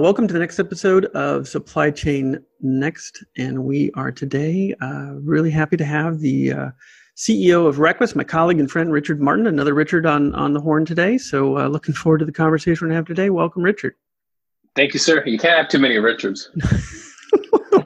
[0.00, 3.24] Welcome to the next episode of Supply Chain Next.
[3.36, 6.70] And we are today uh, really happy to have the uh,
[7.16, 10.84] CEO of Requis, my colleague and friend Richard Martin, another Richard on, on the horn
[10.84, 11.18] today.
[11.18, 13.28] So uh, looking forward to the conversation we're going to have today.
[13.28, 13.96] Welcome, Richard.
[14.76, 15.24] Thank you, sir.
[15.26, 16.48] You can't have too many Richards.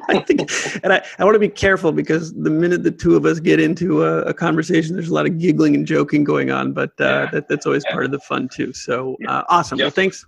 [0.08, 0.50] I think,
[0.84, 3.58] and I, I want to be careful because the minute the two of us get
[3.58, 7.04] into a, a conversation, there's a lot of giggling and joking going on, but uh,
[7.04, 7.30] yeah.
[7.30, 7.92] that, that's always yeah.
[7.92, 8.74] part of the fun too.
[8.74, 9.78] So uh, awesome.
[9.78, 9.84] Yep.
[9.84, 10.26] Well, thanks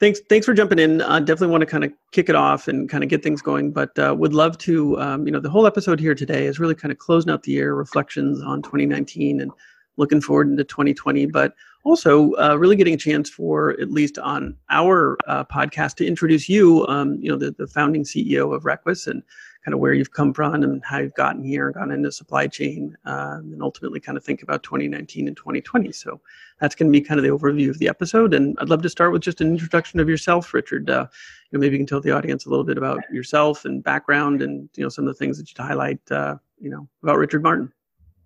[0.00, 1.02] thanks thanks for jumping in.
[1.02, 3.70] Uh, definitely want to kind of kick it off and kind of get things going
[3.70, 6.74] but uh, would love to um, you know the whole episode here today is really
[6.74, 9.52] kind of closing out the year reflections on 2019 and
[9.96, 11.54] looking forward into 2020 but
[11.84, 16.48] also uh, really getting a chance for at least on our uh, podcast to introduce
[16.48, 19.22] you um, you know the, the founding ceo of Requis and
[19.64, 22.96] kind of where you've come from and how you've gotten here, gotten into supply chain,
[23.04, 25.92] um, and ultimately kind of think about 2019 and 2020.
[25.92, 26.20] So
[26.60, 28.32] that's going to be kind of the overview of the episode.
[28.32, 30.88] And I'd love to start with just an introduction of yourself, Richard.
[30.88, 31.06] Uh,
[31.50, 34.40] you know, maybe you can tell the audience a little bit about yourself and background,
[34.40, 36.00] and you know some of the things that you'd highlight.
[36.10, 37.72] Uh, you know about Richard Martin.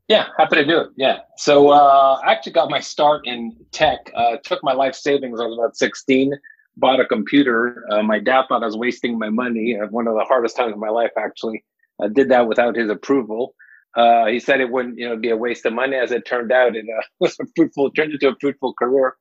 [0.08, 0.90] Yeah, happy to do it.
[0.96, 1.20] Yeah.
[1.38, 4.10] So uh, I actually got my start in tech.
[4.14, 5.40] Uh, took my life savings.
[5.40, 6.34] I was about 16
[6.76, 7.84] bought a computer.
[7.90, 9.78] Uh, my dad thought I was wasting my money.
[9.80, 11.64] Uh, one of the hardest times of my life, actually.
[12.02, 13.54] I did that without his approval.
[13.96, 15.96] Uh, he said it wouldn't, you know, be a waste of money.
[15.96, 19.14] As it turned out, it uh, was a fruitful, turned into a fruitful career.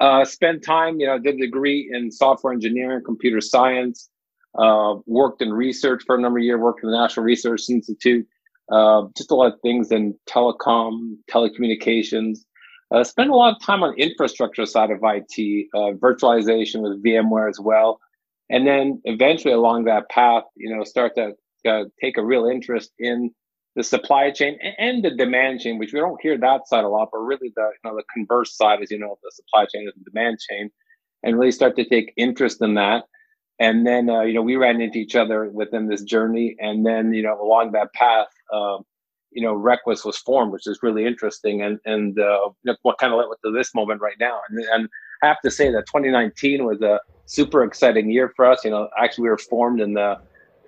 [0.00, 4.10] Uh, spent time, you know, did a degree in software engineering, computer science.
[4.58, 6.58] Uh, worked in research for a number of years.
[6.58, 8.26] Worked in the National Research Institute.
[9.16, 12.38] just a lot of things in telecom, telecommunications.
[12.94, 17.48] Uh, spend a lot of time on infrastructure side of IT, uh, virtualization with VMware
[17.48, 17.98] as well,
[18.48, 21.32] and then eventually along that path, you know, start to
[21.68, 23.30] uh, take a real interest in
[23.74, 27.10] the supply chain and the demand chain, which we don't hear that side a lot,
[27.12, 29.94] but really the you know the converse side, as you know, the supply chain is
[29.94, 30.70] the demand chain,
[31.22, 33.04] and really start to take interest in that.
[33.58, 37.12] And then uh, you know we ran into each other within this journey, and then
[37.12, 38.28] you know along that path.
[38.52, 38.84] Um,
[39.36, 42.48] you know Requis was formed, which is really interesting, and and uh,
[42.82, 44.40] what kind of led to this moment right now.
[44.48, 44.88] And, and
[45.22, 48.64] I have to say that 2019 was a super exciting year for us.
[48.64, 50.16] You know, actually we were formed in the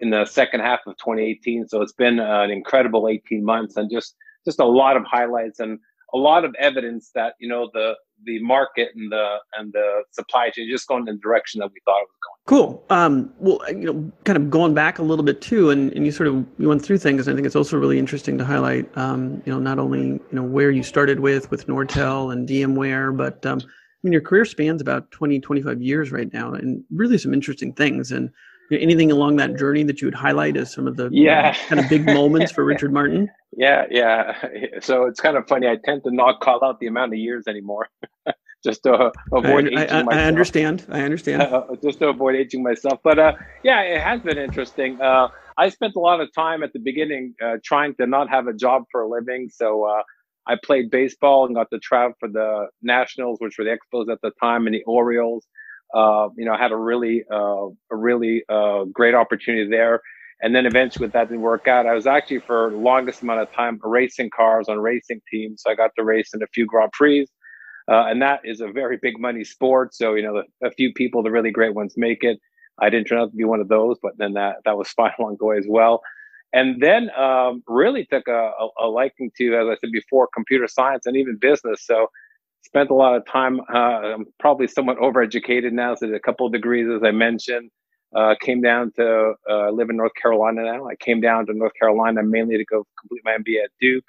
[0.01, 4.15] in the second half of 2018, so it's been an incredible 18 months, and just
[4.45, 5.79] just a lot of highlights and
[6.13, 10.51] a lot of evidence that you know the the market and the and the supply
[10.51, 12.39] chain just going in the direction that we thought it was going.
[12.47, 12.85] Cool.
[12.91, 16.13] Um, well, you know, kind of going back a little bit too, and, and you
[16.13, 17.29] sort of you went through things.
[17.29, 18.97] I think it's also really interesting to highlight.
[18.97, 23.17] Um, you know, not only you know where you started with with Nortel and VMware,
[23.17, 23.67] but um, I
[24.03, 28.13] mean your career spans about 20, 25 years right now, and really some interesting things.
[28.13, 28.31] And
[28.71, 31.55] anything along that journey that you would highlight as some of the yeah.
[31.69, 33.31] kind of big moments for Richard Martin?
[33.57, 34.37] Yeah, yeah.
[34.83, 35.67] So it's kind of funny.
[35.67, 37.89] I tend to not call out the amount of years anymore,
[38.65, 40.13] just to avoid I, aging I, myself.
[40.13, 40.87] I understand.
[40.91, 41.43] I understand.
[41.43, 43.01] Uh, just to avoid aging myself.
[43.03, 43.33] But uh,
[43.65, 45.01] yeah, it has been interesting.
[45.01, 48.47] Uh, I spent a lot of time at the beginning uh, trying to not have
[48.47, 49.49] a job for a living.
[49.53, 50.03] So uh,
[50.47, 54.21] I played baseball and got to travel for the Nationals, which were the Expos at
[54.23, 55.47] the time, and the Orioles.
[55.95, 60.01] Uh, you know, had a really, uh, a really uh, great opportunity there.
[60.41, 63.53] And then eventually, with that didn't work out, I was actually for longest amount of
[63.53, 65.63] time racing cars on racing teams.
[65.63, 67.27] So I got to race in a few Grand Prix,
[67.91, 69.95] uh, and that is a very big money sport.
[69.95, 72.39] So you know, the, a few people, the really great ones, make it.
[72.81, 75.13] I didn't turn out to be one of those, but then that that was fine
[75.19, 76.03] along the way as well.
[76.53, 80.67] And then um, really took a, a, a liking to, as I said before, computer
[80.67, 81.85] science and even business.
[81.85, 82.09] So
[82.63, 83.61] spent a lot of time.
[83.73, 87.71] Uh, I'm probably somewhat overeducated now, so a couple of degrees, as I mentioned.
[88.17, 90.87] Uh, came down to uh, live in North Carolina now.
[90.89, 94.05] I came down to North Carolina mainly to go complete my MBA at Duke.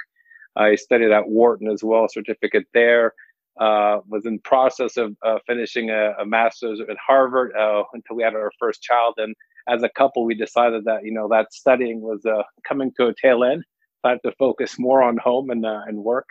[0.56, 3.14] I studied at Wharton as well, certificate there.
[3.60, 8.24] Uh, was in process of uh, finishing a, a, master's at Harvard uh, until we
[8.24, 9.16] had our first child.
[9.18, 9.36] And
[9.68, 13.14] as a couple, we decided that you know that studying was uh, coming to a
[13.22, 13.66] tail end.
[14.06, 16.30] I had to focus more on home and and work.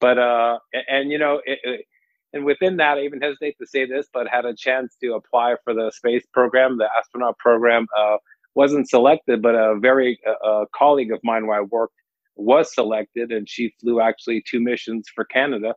[0.00, 0.58] But uh,
[0.88, 1.86] and you know, it, it,
[2.32, 5.56] and within that, I even hesitate to say this, but had a chance to apply
[5.64, 7.86] for the space program, the astronaut program.
[7.96, 8.16] Uh,
[8.54, 11.94] wasn't selected, but a very uh, colleague of mine where I worked
[12.36, 15.74] was selected, and she flew actually two missions for Canada,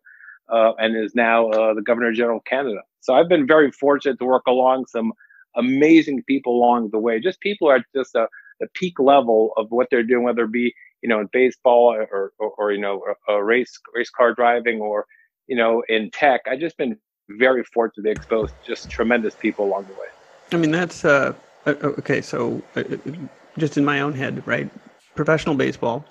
[0.52, 2.82] uh, and is now uh, the Governor General of Canada.
[3.02, 5.14] So I've been very fortunate to work along some
[5.56, 7.20] amazing people along the way.
[7.20, 8.28] Just people are just a,
[8.60, 10.74] the peak level of what they're doing, whether it be
[11.04, 15.06] you know, in baseball or, or, or you know, a, race race car driving or,
[15.48, 16.42] you know, in tech.
[16.50, 16.98] I've just been
[17.30, 20.08] very fortunate to be exposed to just tremendous people along the way.
[20.54, 21.34] I mean, that's uh,
[21.66, 22.22] uh okay.
[22.22, 23.12] So, uh, uh,
[23.58, 24.70] just in my own head, right?
[25.14, 26.06] Professional baseball,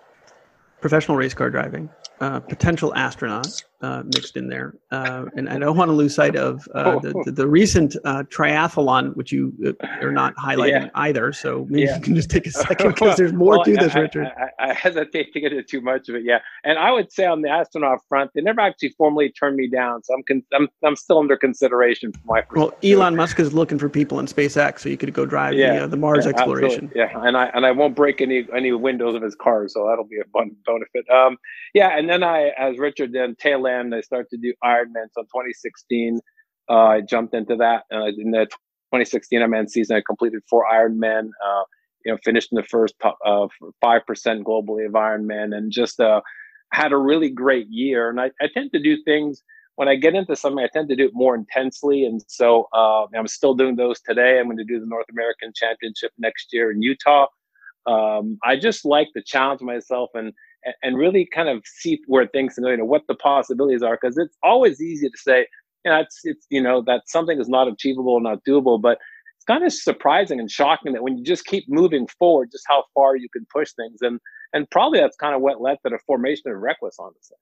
[0.82, 1.88] professional race car driving,
[2.20, 6.36] uh, potential astronaut, uh, mixed in there, uh, and I don't want to lose sight
[6.36, 10.90] of uh, the, the, the recent uh, triathlon, which you uh, are not highlighting yeah.
[10.94, 11.32] either.
[11.32, 11.96] So maybe yeah.
[11.96, 14.30] you can just take a second because there's more well, to this, I, Richard.
[14.38, 16.22] I, I, I, hesitate to get into too much of it.
[16.24, 19.68] Yeah, and I would say on the astronaut front, they never actually formally turned me
[19.68, 22.44] down, so I'm con- I'm, I'm still under consideration for my.
[22.52, 25.74] Well, Elon Musk is looking for people in SpaceX, so you could go drive yeah,
[25.74, 26.84] the, uh, the Mars exploration.
[26.84, 27.00] Absolutely.
[27.00, 30.04] Yeah, and I and I won't break any any windows of his car, so that'll
[30.04, 31.08] be a fun benefit.
[31.10, 31.36] Um,
[31.74, 35.08] yeah, and then I, as Richard, then tail I started to do Ironman.
[35.12, 36.20] So in 2016,
[36.68, 37.84] uh, I jumped into that.
[37.92, 41.30] Uh, in the 2016 Ironman season, I completed four Ironman.
[41.44, 41.62] Uh,
[42.04, 43.46] you know, finished in the first uh,
[43.80, 46.20] five percent globally of Ironman, and just uh,
[46.72, 48.10] had a really great year.
[48.10, 49.42] And I, I tend to do things
[49.76, 52.04] when I get into something, I tend to do it more intensely.
[52.04, 54.38] And so uh, I'm still doing those today.
[54.38, 57.26] I'm going to do the North American Championship next year in Utah.
[57.86, 60.32] Um, I just like to challenge myself and
[60.82, 64.36] and really kind of see where things you know what the possibilities are because it's
[64.42, 65.46] always easy to say
[65.84, 68.98] you know it's it's you know that something is not achievable not doable but
[69.36, 72.84] it's kind of surprising and shocking that when you just keep moving forward just how
[72.94, 74.20] far you can push things and
[74.52, 77.36] and probably that's kind of what led to the formation of Requis honestly.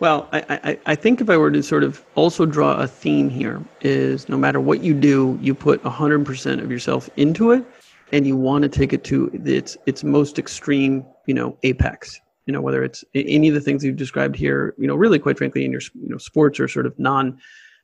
[0.00, 3.28] Well, I, I, I, think if I were to sort of also draw a theme
[3.28, 7.64] here is no matter what you do, you put 100% of yourself into it
[8.12, 12.20] and you want to take it to its its most extreme, you know, apex.
[12.46, 15.36] You know, whether it's any of the things you've described here, you know, really quite
[15.36, 17.38] frankly, in your you know sports or sort of non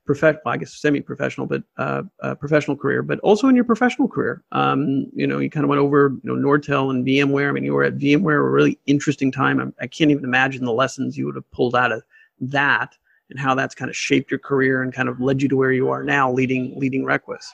[0.06, 4.08] professional, well, I guess semi-professional, but uh, uh, professional career, but also in your professional
[4.08, 4.42] career.
[4.52, 7.48] Um, you know, you kind of went over, you know, Nortel and VMware.
[7.48, 9.60] I mean, you were at VMware, a really interesting time.
[9.60, 12.02] I, I can't even imagine the lessons you would have pulled out of
[12.40, 12.96] that
[13.30, 15.72] and how that's kind of shaped your career and kind of led you to where
[15.72, 17.44] you are now, leading leading Requis.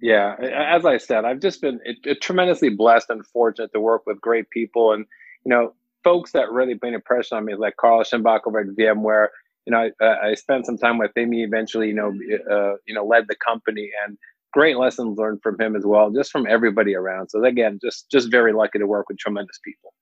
[0.00, 1.80] Yeah, as I said, I've just been
[2.20, 5.06] tremendously blessed and fortunate to work with great people, and
[5.44, 8.66] you know, folks that really made an impression on me, like Carl Eschenbach over at
[8.66, 9.28] VMware.
[9.64, 11.32] You know, I, I spent some time with him.
[11.32, 12.08] He eventually, you know,
[12.50, 14.18] uh, you know, led the company, and
[14.52, 17.30] great lessons learned from him as well, just from everybody around.
[17.30, 19.94] So again, just just very lucky to work with tremendous people.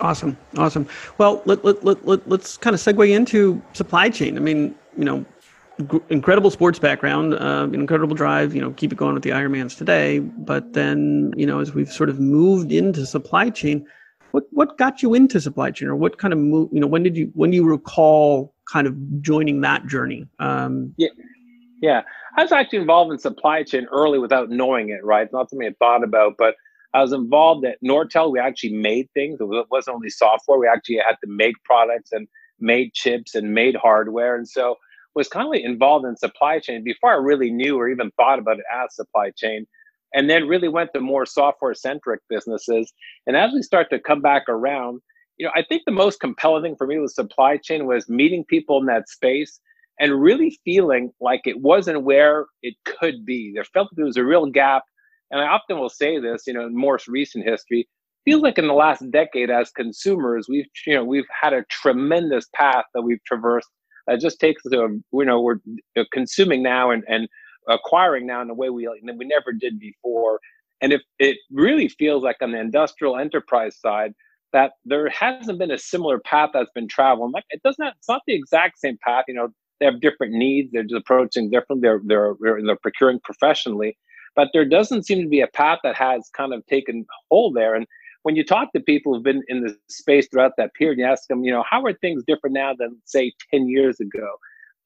[0.00, 0.86] Awesome, awesome.
[1.18, 4.36] Well, let, let, let, let, let's kind of segue into supply chain.
[4.36, 5.24] I mean, you know,
[6.08, 8.54] incredible sports background, uh, incredible drive.
[8.54, 10.20] You know, keep it going with the Ironmans today.
[10.20, 13.86] But then, you know, as we've sort of moved into supply chain,
[14.30, 16.68] what what got you into supply chain, or what kind of move?
[16.72, 20.26] You know, when did you when you recall kind of joining that journey?
[20.38, 21.08] Um, yeah,
[21.80, 22.02] yeah,
[22.36, 25.04] I was actually involved in supply chain early without knowing it.
[25.04, 26.54] Right, it's not something I thought about, but
[26.94, 28.32] I was involved at Nortel.
[28.32, 29.38] We actually made things.
[29.40, 30.58] It wasn't only software.
[30.58, 32.28] We actually had to make products and
[32.60, 34.76] made chips and made hardware, and so
[35.14, 38.58] was kind of involved in supply chain before I really knew or even thought about
[38.58, 39.66] it as supply chain.
[40.12, 42.92] And then really went to more software centric businesses.
[43.26, 45.00] And as we start to come back around,
[45.38, 48.44] you know, I think the most compelling thing for me with supply chain was meeting
[48.44, 49.60] people in that space
[49.98, 53.52] and really feeling like it wasn't where it could be.
[53.54, 54.84] There felt like there was a real gap.
[55.30, 57.88] And I often will say this, you know, in more recent history,
[58.24, 62.46] feels like in the last decade as consumers, we've, you know, we've had a tremendous
[62.54, 63.68] path that we've traversed
[64.08, 65.58] it just takes us to, you know, we're
[65.96, 67.28] uh, consuming now and, and
[67.68, 70.40] acquiring now in a way we, we never did before.
[70.80, 74.12] And if it really feels like on the industrial enterprise side,
[74.52, 77.32] that there hasn't been a similar path that's been traveled.
[77.32, 77.84] Like it doesn't.
[77.84, 79.24] It's not the exact same path.
[79.26, 79.48] You know,
[79.80, 80.70] they have different needs.
[80.72, 81.88] They're just approaching differently.
[81.88, 83.96] They're they're they're procuring professionally,
[84.36, 87.74] but there doesn't seem to be a path that has kind of taken hold there.
[87.74, 87.86] And
[88.24, 91.28] when you talk to people who've been in the space throughout that period, you ask
[91.28, 94.26] them, you know, how are things different now than say 10 years ago?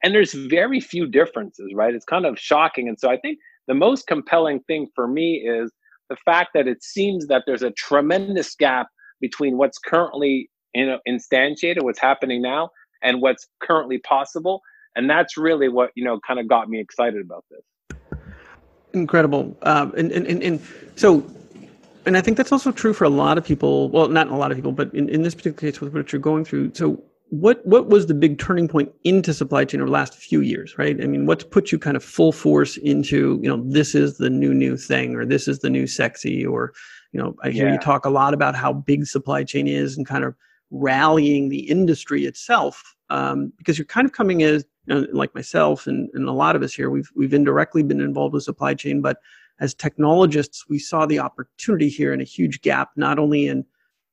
[0.03, 1.95] And there's very few differences, right?
[1.95, 2.89] It's kind of shocking.
[2.89, 5.71] And so I think the most compelling thing for me is
[6.11, 8.89] the fact that it seems that there's a tremendous gap
[9.21, 12.71] between what's currently you know, instantiated, what's happening now,
[13.03, 14.63] and what's currently possible.
[14.97, 18.19] And that's really what, you know, kind of got me excited about this.
[18.95, 19.57] Incredible.
[19.63, 20.61] Um, and, and, and, and
[20.97, 21.25] so
[22.07, 23.91] and I think that's also true for a lot of people.
[23.91, 26.21] Well, not a lot of people, but in, in this particular case with what you're
[26.21, 26.73] going through.
[26.75, 30.41] So what what was the big turning point into supply chain over the last few
[30.41, 31.03] years, right?
[31.03, 34.31] I mean, what's put you kind of full force into, you know, this is the
[34.31, 36.73] new new thing or this is the new sexy or,
[37.13, 37.75] you know, I hear yeah.
[37.75, 40.35] you talk a lot about how big supply chain is and kind of
[40.71, 45.87] rallying the industry itself um, because you're kind of coming as you know, like myself
[45.87, 49.03] and, and a lot of us here, we've we've indirectly been involved with supply chain,
[49.03, 49.19] but
[49.61, 53.65] as technologists, we saw the opportunity here and a huge gap, not only in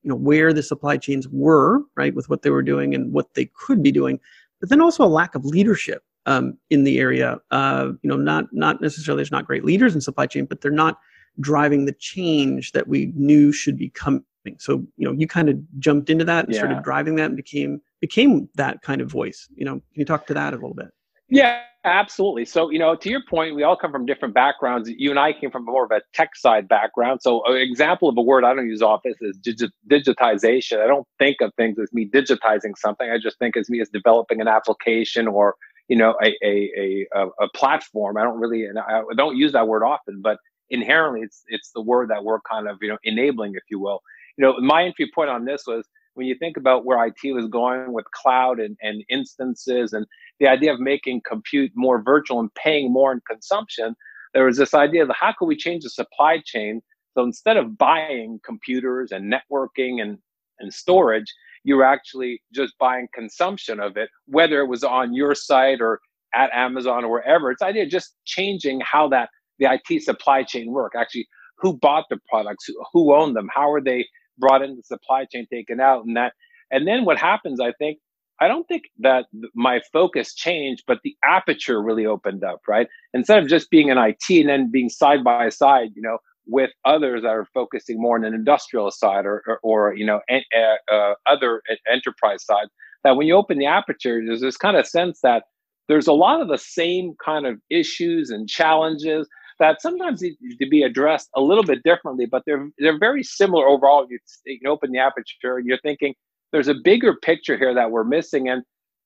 [0.04, 3.34] you know where the supply chains were, right, with what they were doing and what
[3.34, 4.20] they could be doing,
[4.60, 7.40] but then also a lack of leadership um, in the area.
[7.52, 10.72] Uh, you know, not not necessarily there's not great leaders in supply chain, but they're
[10.72, 11.00] not
[11.40, 14.24] driving the change that we knew should be coming.
[14.60, 16.60] So you know, you kind of jumped into that and yeah.
[16.60, 19.48] started driving that and became became that kind of voice.
[19.56, 20.90] You know, can you talk to that a little bit?
[21.30, 22.46] Yeah, absolutely.
[22.46, 24.90] So, you know, to your point, we all come from different backgrounds.
[24.90, 27.22] You and I came from more of a tech side background.
[27.24, 30.84] So, an example of a word I don't use often is digi- digitization.
[30.84, 33.10] I don't think of things as me digitizing something.
[33.10, 35.56] I just think as me as developing an application or,
[35.88, 38.18] you know, a a a, a platform.
[38.18, 40.38] I don't really, and I don't use that word often, but
[40.70, 44.02] inherently, it's it's the word that we're kind of you know enabling, if you will.
[44.38, 47.46] You know, my entry point on this was when you think about where IT was
[47.48, 50.06] going with cloud and, and instances and
[50.40, 53.96] the idea of making compute more virtual and paying more in consumption,
[54.34, 56.82] there was this idea of how could we change the supply chain?
[57.16, 60.18] So instead of buying computers and networking and,
[60.60, 61.32] and storage,
[61.64, 66.00] you were actually just buying consumption of it, whether it was on your site or
[66.34, 67.52] at Amazon or wherever.
[67.52, 69.30] It's idea just changing how that
[69.60, 70.94] the IT supply chain work.
[70.98, 74.06] Actually, who bought the products, who, who owned them, how are they
[74.38, 76.34] brought in the supply chain taken out and that
[76.72, 78.00] and then what happens i think
[78.40, 82.88] i don't think that my focus changed but the aperture really opened up right?
[83.14, 86.70] Instead of just being an it and then being side by side you know with
[86.86, 90.44] others that are focusing more on an industrial side or, or, or you know en-
[90.58, 91.62] uh, uh, other
[91.92, 92.68] enterprise side
[93.04, 95.44] that when you open the aperture there's this kind of sense that
[95.88, 99.28] there's a lot of the same kind of issues and challenges
[99.60, 103.68] that sometimes need to be addressed a little bit differently, but they're they're very similar
[103.68, 104.08] overall.
[104.10, 104.20] You,
[104.68, 106.14] open the aperture and you're thinking
[106.52, 108.50] there's a bigger picture here that we're missing.
[108.50, 108.64] And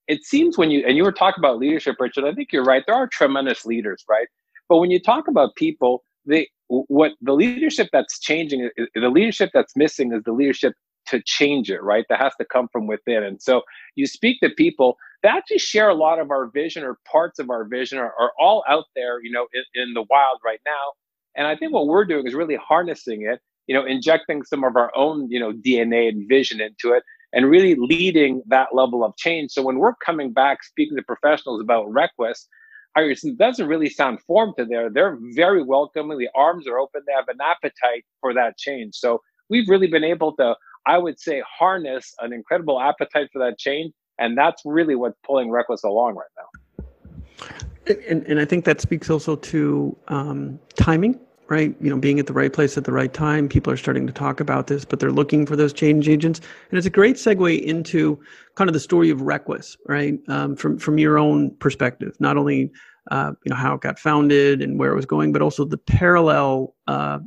[0.07, 2.83] it seems when you and you were talking about leadership, Richard, I think you're right.
[2.85, 4.27] There are tremendous leaders, right?
[4.67, 9.75] But when you talk about people, the what the leadership that's changing, the leadership that's
[9.75, 10.73] missing is the leadership
[11.09, 12.05] to change it, right?
[12.09, 13.23] That has to come from within.
[13.23, 13.61] And so
[13.95, 17.49] you speak to people that actually share a lot of our vision or parts of
[17.49, 20.93] our vision are, are all out there, you know, in, in the wild right now.
[21.35, 24.75] And I think what we're doing is really harnessing it, you know, injecting some of
[24.75, 29.15] our own, you know, DNA and vision into it and really leading that level of
[29.17, 29.51] change.
[29.51, 32.47] So when we're coming back speaking to professionals about Requis,
[32.95, 34.89] it doesn't really sound formed to there.
[34.89, 36.17] They're very welcoming.
[36.17, 37.01] The arms are open.
[37.05, 38.95] They have an appetite for that change.
[38.95, 40.55] So we've really been able to
[40.89, 43.93] I would say, harness an incredible appetite for that change.
[44.17, 47.95] And that's really what's pulling Requis along right now.
[48.07, 51.75] And, and I think that speaks also to um, timing, right?
[51.79, 53.47] You know, being at the right place at the right time.
[53.47, 56.41] People are starting to talk about this, but they're looking for those change agents.
[56.69, 58.19] And it's a great segue into
[58.55, 60.19] kind of the story of Requis, right?
[60.27, 62.71] Um, from from your own perspective, not only
[63.11, 65.77] uh, you know how it got founded and where it was going, but also the
[65.77, 67.19] parallel uh,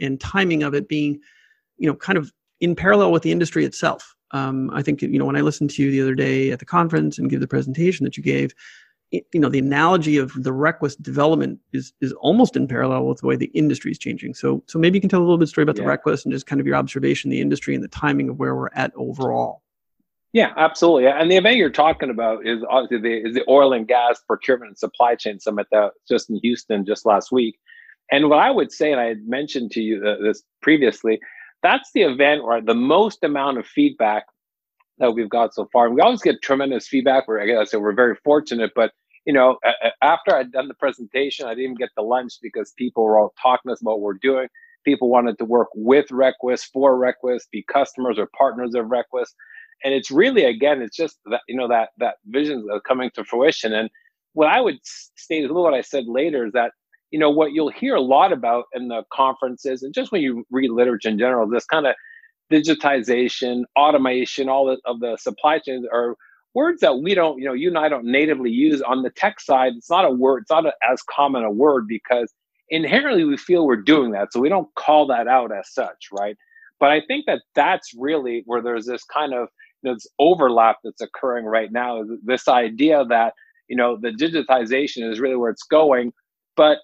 [0.00, 1.20] and timing of it being,
[1.78, 4.14] you know, kind of in parallel with the industry itself.
[4.32, 6.66] Um, I think you know when I listened to you the other day at the
[6.66, 8.54] conference and give the presentation that you gave,
[9.10, 13.26] you know the analogy of the Requis development is is almost in parallel with the
[13.26, 14.34] way the industry is changing.
[14.34, 15.84] So so maybe you can tell a little bit story about yeah.
[15.84, 18.54] the Requis and just kind of your observation the industry and the timing of where
[18.54, 19.62] we're at overall.
[20.34, 21.06] Yeah, absolutely.
[21.06, 24.68] And the event you're talking about is obviously the is the oil and gas procurement
[24.68, 27.58] and supply chain summit that just in Houston just last week.
[28.10, 31.20] And what I would say, and I had mentioned to you uh, this previously,
[31.62, 34.24] that's the event where the most amount of feedback
[34.98, 35.86] that we've got so far.
[35.86, 37.28] And we always get tremendous feedback.
[37.28, 38.92] Where I guess we're very fortunate, but
[39.26, 39.58] you know,
[40.00, 43.68] after I'd done the presentation, I didn't get the lunch because people were all talking
[43.68, 44.48] to us about what we're doing.
[44.84, 49.26] People wanted to work with Requis, for Requis, be customers or partners of Requis.
[49.84, 53.74] And it's really, again, it's just that, you know, that, that vision coming to fruition.
[53.74, 53.90] And
[54.32, 56.72] what I would state a little what I said later is that
[57.12, 60.44] you know what you'll hear a lot about in the conferences and just when you
[60.50, 61.94] read literature in general this kind of
[62.52, 66.16] digitization automation all of the supply chains are
[66.54, 69.40] words that we don't you know you and i don't natively use on the tech
[69.40, 69.72] side.
[69.76, 72.32] It's not a word it's not a, as common a word because
[72.70, 76.36] inherently we feel we're doing that so we don't call that out as such right?
[76.80, 79.48] But i think that that's really where there's this kind of
[79.82, 83.34] you know, this overlap that's occurring right now this idea that
[83.68, 86.12] you know the digitization is really where it's going
[86.56, 86.78] but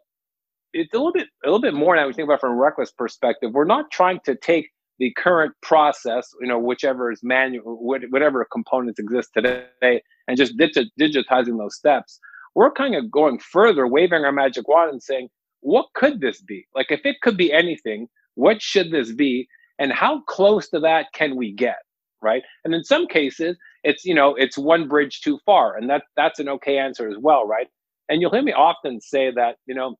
[0.75, 2.95] it's a little bit a little bit more now we think about from a Requis
[2.97, 3.53] perspective.
[3.53, 8.99] We're not trying to take the current process you know whichever is manual whatever components
[8.99, 12.19] exist today and just digitizing those steps.
[12.55, 15.29] We're kind of going further waving our magic wand and saying
[15.61, 16.67] what could this be?
[16.75, 19.47] Like if it could be anything what should this be?
[19.79, 21.79] And how close to that can we get
[22.21, 22.43] right?
[22.65, 26.41] And in some cases it's you know it's one bridge too far and that that's
[26.41, 27.69] an okay answer as well right?
[28.09, 29.97] And you'll hear me often say that you know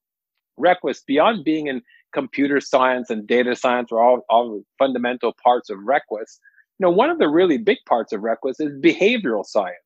[0.59, 1.83] Requis, beyond being in
[2.13, 6.39] computer science and data science, are all, all fundamental parts of Requis.
[6.79, 9.79] You know, one of the really big parts of Requis is behavioral science.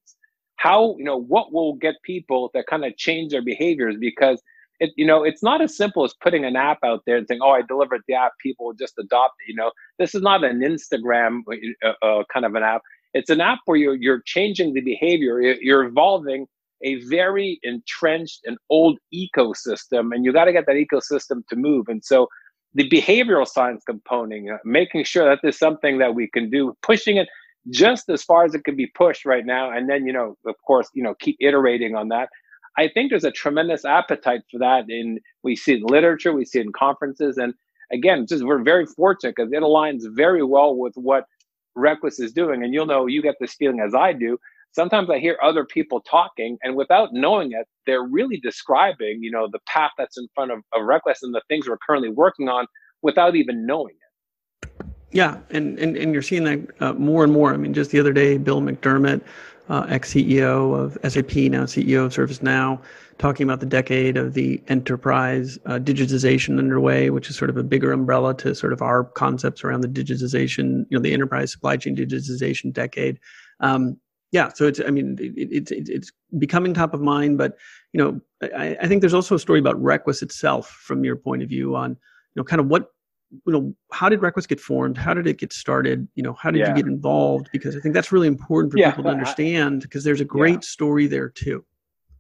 [0.57, 4.43] How, you know, what will get people to kind of change their behaviors because
[4.81, 7.41] it, you know, it's not as simple as putting an app out there and saying,
[7.43, 10.45] "Oh, I delivered the app, people will just adopt it." You know, this is not
[10.45, 11.43] an Instagram
[11.85, 12.83] uh, uh, kind of an app.
[13.15, 16.47] It's an app where you're, you're changing the behavior, you're evolving
[16.83, 21.87] a very entrenched and old ecosystem, and you got to get that ecosystem to move.
[21.89, 22.29] And so
[22.75, 27.17] the behavioral science component, uh, making sure that there's something that we can do, pushing
[27.17, 27.29] it
[27.71, 30.55] just as far as it can be pushed right now, and then you know, of
[30.67, 32.29] course, you know, keep iterating on that.
[32.79, 34.85] I think there's a tremendous appetite for that.
[34.89, 37.53] In we see in literature, we see in conferences, and
[37.93, 41.25] again, just we're very fortunate because it aligns very well with what
[41.77, 42.63] Requis is doing.
[42.63, 44.39] And you'll know you get this feeling as I do.
[44.73, 49.49] Sometimes I hear other people talking, and without knowing it, they're really describing, you know,
[49.51, 52.67] the path that's in front of, of Requis and the things we're currently working on
[53.03, 54.85] without even knowing it.
[55.11, 57.55] Yeah, and and, and you're seeing that uh, more and more.
[57.55, 59.23] I mean, just the other day, Bill McDermott,
[59.69, 62.81] uh, ex CEO of SAP, now CEO of ServiceNow,
[63.19, 67.63] talking about the decade of the enterprise uh, digitization underway, which is sort of a
[67.63, 71.77] bigger umbrella to sort of our concepts around the digitization, you know, the enterprise supply
[71.77, 73.19] chain digitization decade.
[73.61, 73.99] Um,
[74.31, 77.57] yeah, so it's I mean it, it, it's becoming top of mind, but
[77.93, 78.21] you know
[78.57, 81.75] I, I think there's also a story about Requis itself from your point of view
[81.75, 81.97] on you
[82.37, 82.91] know kind of what
[83.31, 84.99] you know how did Requis get formed?
[84.99, 86.07] How did it get started?
[86.15, 86.69] You know how did yeah.
[86.69, 87.49] you get involved?
[87.53, 90.55] Because i think that's really important for yeah, people to understand because there's a great
[90.55, 90.61] yeah.
[90.61, 91.65] story there too.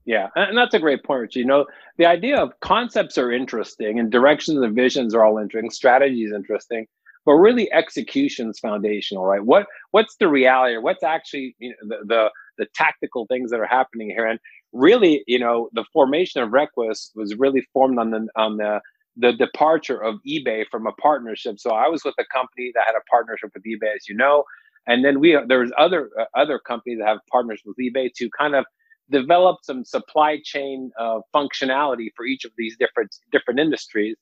[0.07, 1.67] Yeah and that's a great point you know
[1.99, 6.33] the idea of concepts are interesting and directions and visions are all interesting strategy is
[6.33, 6.87] interesting
[7.28, 12.06] but really execution is foundational right what what's the reality what's actually you know, the,
[12.06, 14.40] the the tactical things that are happening here and
[14.73, 18.80] really you know the formation of Requis was really formed on the on the
[19.18, 21.58] the departure of eBay from a partnership.
[21.58, 24.44] So I was with a company that had a partnership with eBay, as you know,
[24.88, 28.30] and then we there was other uh, other companies that have partners with eBay to
[28.38, 28.64] kind of
[29.11, 34.16] develop some supply chain uh, functionality for each of these different different industries.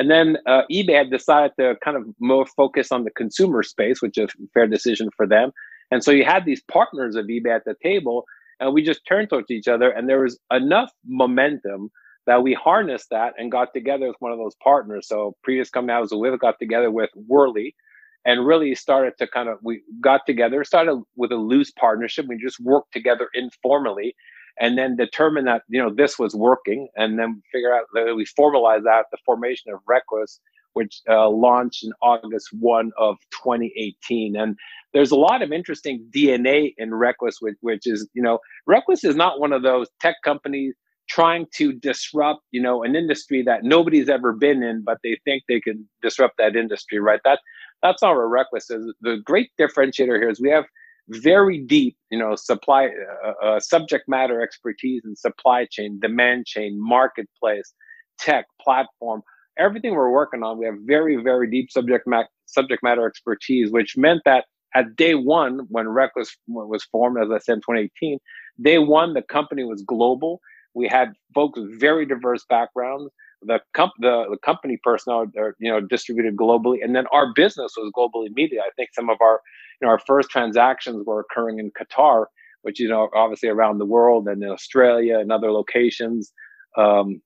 [0.00, 4.00] And then uh, eBay had decided to kind of more focus on the consumer space,
[4.00, 5.50] which is a fair decision for them.
[5.90, 8.24] And so you had these partners of eBay at the table,
[8.60, 11.90] and we just turned towards each other, and there was enough momentum
[12.26, 15.06] that we harnessed that and got together with one of those partners.
[15.06, 17.74] So previous company I was with got together with Worley
[18.24, 22.24] and really started to kind of we got together, started with a loose partnership.
[22.26, 24.14] We just worked together informally
[24.60, 28.24] and then determine that you know this was working and then figure out that we
[28.24, 30.38] formalized that the formation of Requis
[30.74, 34.56] which uh, launched in August 1 of 2018 and
[34.92, 39.16] there's a lot of interesting DNA in Requis which, which is you know Requis is
[39.16, 40.74] not one of those tech companies
[41.08, 45.42] trying to disrupt you know an industry that nobody's ever been in but they think
[45.48, 47.20] they can disrupt that industry right?
[47.24, 47.40] That
[47.82, 48.92] that's our Requis is.
[49.00, 50.64] The great differentiator here is we have
[51.08, 52.88] very deep you know supply
[53.24, 57.74] uh, uh, subject matter expertise in supply chain demand chain marketplace
[58.18, 59.22] tech platform
[59.58, 63.96] everything we're working on we have very very deep subject matter subject matter expertise which
[63.96, 68.18] meant that at day one when Requis was formed as i said in 2018
[68.62, 70.40] day one the company was global
[70.74, 73.10] we had folks with very diverse backgrounds.
[73.42, 77.72] The, comp- the, the company personnel are you know distributed globally, and then our business
[77.76, 78.60] was globally media.
[78.60, 79.40] I think some of our
[79.80, 82.26] you know our first transactions were occurring in Qatar,
[82.62, 86.32] which you know obviously around the world, and in Australia and other locations.
[86.76, 87.22] Um,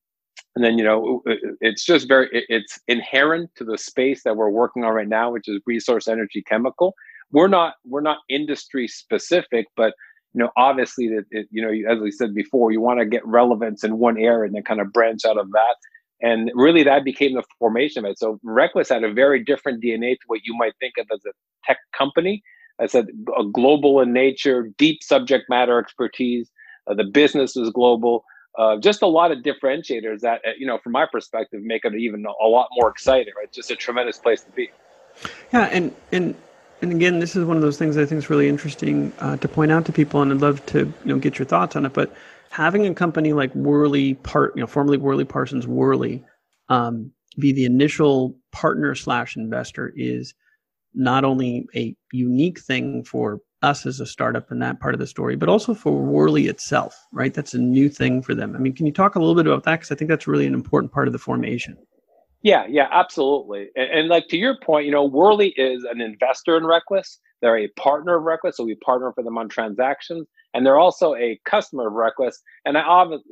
[0.57, 1.23] and then you know
[1.61, 5.49] it's just very it's inherent to the space that we're working on right now, which
[5.49, 6.95] is resource energy chemical.
[7.33, 9.95] We're not we're not industry specific, but
[10.35, 13.85] you know, obviously that you know, as we said before, you want to get relevance
[13.85, 15.77] in one area and then kind of branch out of that.
[16.25, 18.19] And really, that became the formation of it.
[18.19, 21.33] So Requis had a very different DNA to what you might think of as a
[21.67, 22.43] tech company.
[22.81, 23.09] I said
[23.39, 26.51] a global in nature, deep subject matter expertise.
[26.87, 28.25] Uh, the business was global.
[28.59, 31.95] Uh, just a lot of differentiators that, uh, you know, from my perspective, make it
[31.95, 33.35] even a lot more exciting.
[33.37, 34.71] Right, just a tremendous place to be.
[35.53, 36.35] Yeah, and and
[36.81, 39.47] and again, this is one of those things I think is really interesting uh, to
[39.47, 41.93] point out to people, and I'd love to you know get your thoughts on it.
[41.93, 42.15] But
[42.55, 46.23] having a company like Worley, part you know, formerly Worley Parsons Worley,
[46.69, 50.35] um, be the initial partner slash investor is
[50.95, 55.07] not only a unique thing for us as a startup in that part of the
[55.07, 57.35] story, but also for Worley itself, right?
[57.35, 58.55] That's a new thing for them.
[58.55, 59.81] I mean, can you talk a little bit about that?
[59.81, 61.77] Because I think that's really an important part of the formation.
[62.43, 63.71] Yeah, yeah, absolutely.
[63.75, 67.17] And, and, like to your point, you know, Worley is an investor in Requis.
[67.45, 71.15] They're a partner of Requis, so we partner for them on transactions, and they're also
[71.15, 72.37] a customer of Requis.
[72.65, 72.81] And I,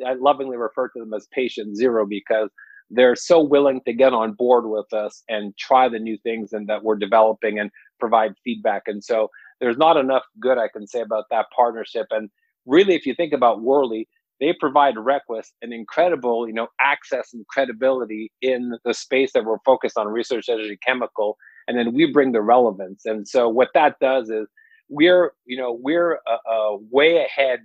[0.06, 2.50] I lovingly refer to them as patient zero because
[2.90, 6.68] they're so willing to get on board with us and try the new things and
[6.68, 8.82] that we're developing and provide feedback.
[8.86, 9.28] And so
[9.62, 12.08] there's not enough good I can say about that partnership.
[12.10, 12.28] And
[12.66, 17.46] really, if you think about Worley, they provide Requis an incredible, you know, access and
[17.46, 21.38] credibility in the space that we're focused on, resource energy chemical,
[21.72, 23.06] and then we bring the relevance.
[23.06, 24.46] And so what that does is
[24.88, 27.60] we're you know we're uh, way ahead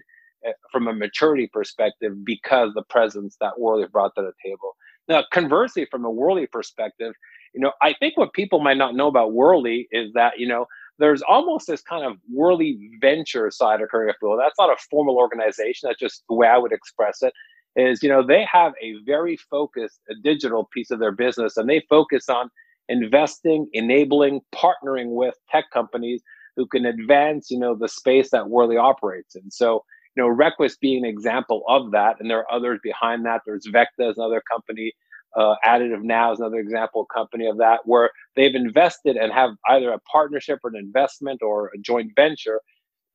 [0.48, 4.78] uh, from a maturity perspective because the presence that Worley brought to the table.
[5.10, 7.13] Now, conversely, from a Worley perspective,
[7.54, 10.65] you know, I think what people might not know about Worley is that you know
[11.00, 14.38] there's almost this kind of Worley venture side of Career Flow.
[14.38, 15.88] That's not a formal organization.
[15.88, 17.34] That's just the way I would express it.
[17.76, 21.84] Is you know they have a very focused digital piece of their business, and they
[21.89, 22.50] focus on
[22.89, 26.21] investing, enabling, partnering with tech companies
[26.56, 29.52] who can advance, you know, the space that Worley operates in.
[29.52, 29.84] So,
[30.15, 33.41] you know, Requis being an example of that, and there are others behind that.
[33.45, 34.93] There's Vecta as another company.
[35.36, 39.91] Uh, Additive Now is another example company of that, where they've invested and have either
[39.91, 42.62] a partnership or an investment or a joint venture.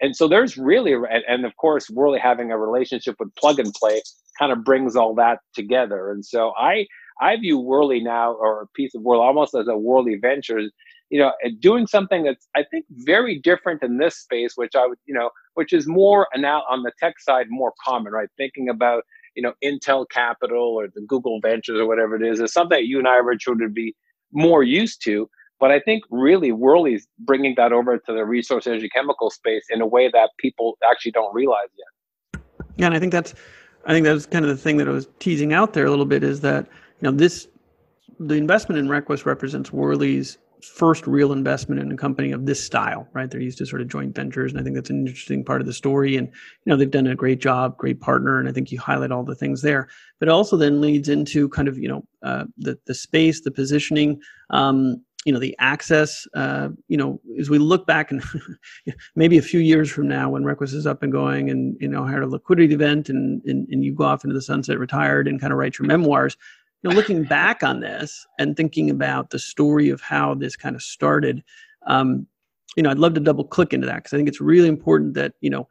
[0.01, 3.73] And so there's really, and, and of course, Worley having a relationship with Plug and
[3.75, 4.03] Play
[4.39, 6.11] kind of brings all that together.
[6.13, 6.87] And so I,
[7.21, 10.71] I view Worley now, or a piece of Worley, almost as a Worley Ventures,
[11.11, 14.99] you know, doing something that's I think very different in this space, which I would,
[15.07, 18.29] you know, which is more now on the tech side more common, right?
[18.37, 22.53] Thinking about you know Intel Capital or the Google Ventures or whatever it is is
[22.53, 23.95] something that you and I, Richard, would be
[24.33, 25.29] more used to.
[25.61, 29.81] But I think really Worley's bringing that over to the resource energy chemical space in
[29.81, 32.43] a way that people actually don't realize yet.
[32.77, 33.35] Yeah, and I think that's
[33.85, 36.07] I think that's kind of the thing that I was teasing out there a little
[36.07, 36.67] bit is that
[37.11, 37.49] know this
[38.19, 43.09] the investment in Requis represents Worley's first real investment in a company of this style,
[43.13, 43.31] right?
[43.31, 45.67] They're used to sort of joint ventures, and I think that's an interesting part of
[45.67, 46.17] the story.
[46.17, 49.11] And you know, they've done a great job, great partner, and I think you highlight
[49.11, 49.89] all the things there.
[50.19, 53.51] But it also then leads into kind of you know uh, the the space, the
[53.51, 54.21] positioning.
[54.51, 58.25] Um, you know the access uh, you know as we look back and
[59.15, 62.05] maybe a few years from now when Requis is up and going and you know
[62.05, 65.41] had a liquidity event and, and, and you go off into the sunset retired and
[65.41, 66.37] kind of write your memoirs
[66.83, 70.75] you know, looking back on this and thinking about the story of how this kind
[70.75, 71.43] of started,
[71.87, 72.27] um,
[72.77, 75.15] you know, I'd love to double click into that because I think it's really important
[75.15, 75.69] that you know,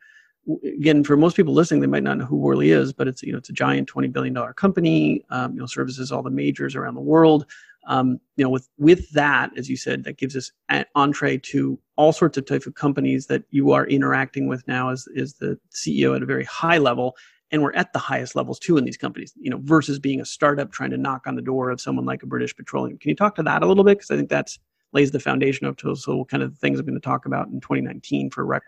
[0.64, 3.32] again, for most people listening, they might not know who Worley is, but it's you
[3.32, 5.24] know, it's a giant twenty billion dollar company.
[5.30, 7.46] Um, you know, services all the majors around the world.
[7.88, 11.80] Um, you know, with with that, as you said, that gives us an entree to
[11.96, 15.60] all sorts of type of companies that you are interacting with now as is the
[15.72, 17.16] CEO at a very high level
[17.52, 20.26] and we're at the highest levels too in these companies you know versus being a
[20.26, 22.98] startup trying to knock on the door of someone like a british petroleum.
[22.98, 23.98] Can you talk to that a little bit?
[23.98, 24.60] Because i think that's
[24.94, 27.60] lays the foundation of to so kind of things i'm going to talk about in
[27.62, 28.60] 2019 for Requis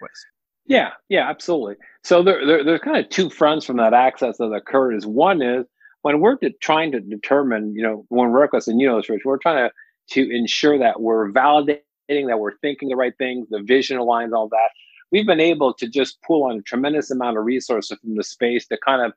[0.66, 1.76] yeah yeah absolutely.
[2.04, 5.42] So there, there, there's kind of two fronts from that access that occurred is one
[5.42, 5.66] is
[6.02, 9.22] when we're de- trying to determine you know when Requis and you know this rich
[9.26, 9.74] we're trying to
[10.12, 14.50] to ensure that we're validating that we're thinking the right things the vision aligns all
[14.50, 14.70] that
[15.14, 18.68] we've been able to just pull on a tremendous amount of resources from the space
[18.68, 19.14] to kind of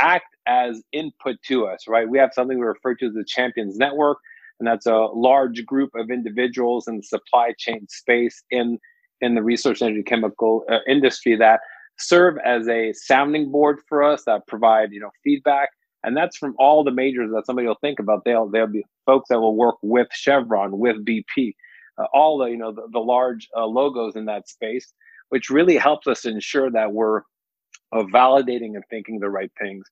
[0.00, 2.08] act as input to us, right?
[2.08, 4.18] We have something we refer to as the Champions Network,
[4.58, 8.78] and that's a large group of individuals in the supply chain space in
[9.20, 11.60] in the resource energy chemical uh, industry that
[11.98, 15.68] serve as a sounding board for us that provide you know feedback.
[16.02, 18.24] And that's from all the majors that somebody will think about.
[18.24, 21.54] They'll they'll be folks that will work with chevron with bp
[21.98, 24.92] uh, all the you know the, the large uh, logos in that space
[25.30, 27.22] which really helps us ensure that we're
[27.92, 29.84] uh, validating and thinking the right things.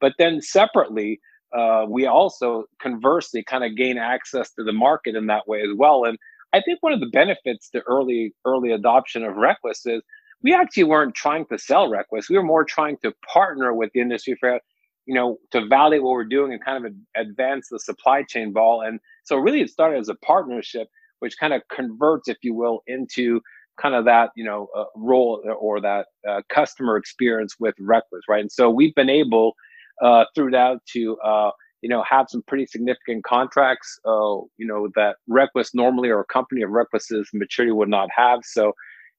[0.00, 1.20] But then separately,
[1.56, 5.76] uh, we also conversely kind of gain access to the market in that way as
[5.76, 6.04] well.
[6.04, 6.18] And
[6.52, 10.02] I think one of the benefits to early early adoption of Requis is
[10.42, 12.28] we actually weren't trying to sell Requis.
[12.28, 14.58] We were more trying to partner with the industry for
[15.06, 18.82] you know to validate what we're doing and kind of advance the supply chain ball.
[18.82, 20.88] And so really it started as a partnership,
[21.20, 23.40] which kind of converts, if you will, into
[23.80, 28.40] kind of that you know uh, role or that uh, customer experience with Requis, right?
[28.40, 29.54] And so we've been able
[30.02, 31.50] uh, through that to uh,
[31.82, 36.24] you know have some pretty significant contracts, uh, you know that Requis normally or a
[36.26, 38.40] company of Requis's maturity would not have.
[38.44, 38.72] So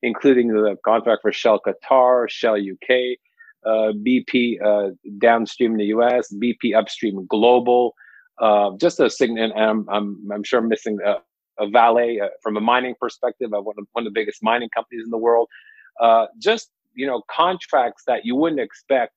[0.04, 3.18] including the contract for Shell Qatar, Shell UK,
[3.66, 4.58] uh, BP
[5.20, 7.94] downstream in the US, BP upstream global.
[8.80, 10.98] just a sign, I'm, I'm, I'm sure I'm missing
[11.62, 14.70] a Vale uh, from a mining perspective, of one of, one of the biggest mining
[14.76, 15.48] companies in the world.
[16.00, 19.14] Uh, just you know contracts that you wouldn't expect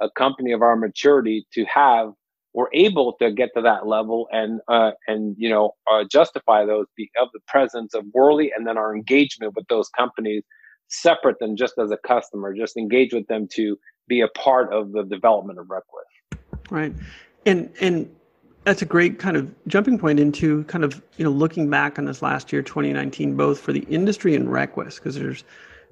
[0.00, 2.12] a company of our maturity to have.
[2.54, 6.86] We're able to get to that level and uh, and you know uh, justify those
[7.20, 10.44] of the presence of Worley and then our engagement with those companies
[10.88, 12.54] separate than just as a customer.
[12.54, 16.38] Just engage with them to be a part of the development of Requis.
[16.70, 16.94] Right,
[17.44, 18.10] and and
[18.64, 22.04] that's a great kind of jumping point into kind of you know looking back on
[22.04, 25.44] this last year 2019 both for the industry and Requis because there's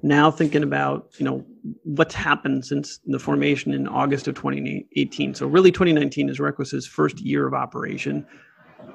[0.03, 1.43] now thinking about you know
[1.83, 7.19] what's happened since the formation in august of 2018 so really 2019 is Requis's first
[7.19, 8.25] year of operation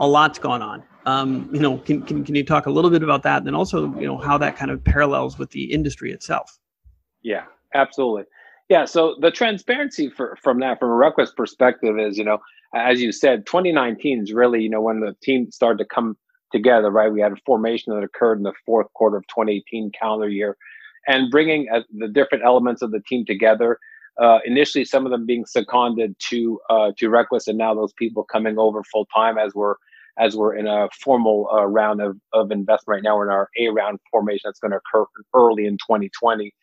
[0.01, 3.03] a lot's gone on Um, you know, can, can can you talk a little bit
[3.03, 6.13] about that, and then also you know how that kind of parallels with the industry
[6.13, 6.59] itself?
[7.23, 8.25] Yeah, absolutely.
[8.73, 12.39] Yeah, so the transparency for, from that, from a Requis perspective, is you know,
[12.75, 16.17] as you said, 2019 is really you know when the team started to come
[16.53, 16.91] together.
[16.91, 20.57] Right, we had a formation that occurred in the fourth quarter of 2018 calendar year,
[21.07, 23.79] and bringing uh, the different elements of the team together
[24.19, 28.25] uh, initially some of them being seconded to uh, to Requis, and now those people
[28.25, 29.75] coming over full time as we're
[30.19, 33.19] as we're in a formal uh, round of, of investment right now.
[33.19, 35.05] We're in our A round formation that's going to occur
[35.35, 36.55] early in 2020.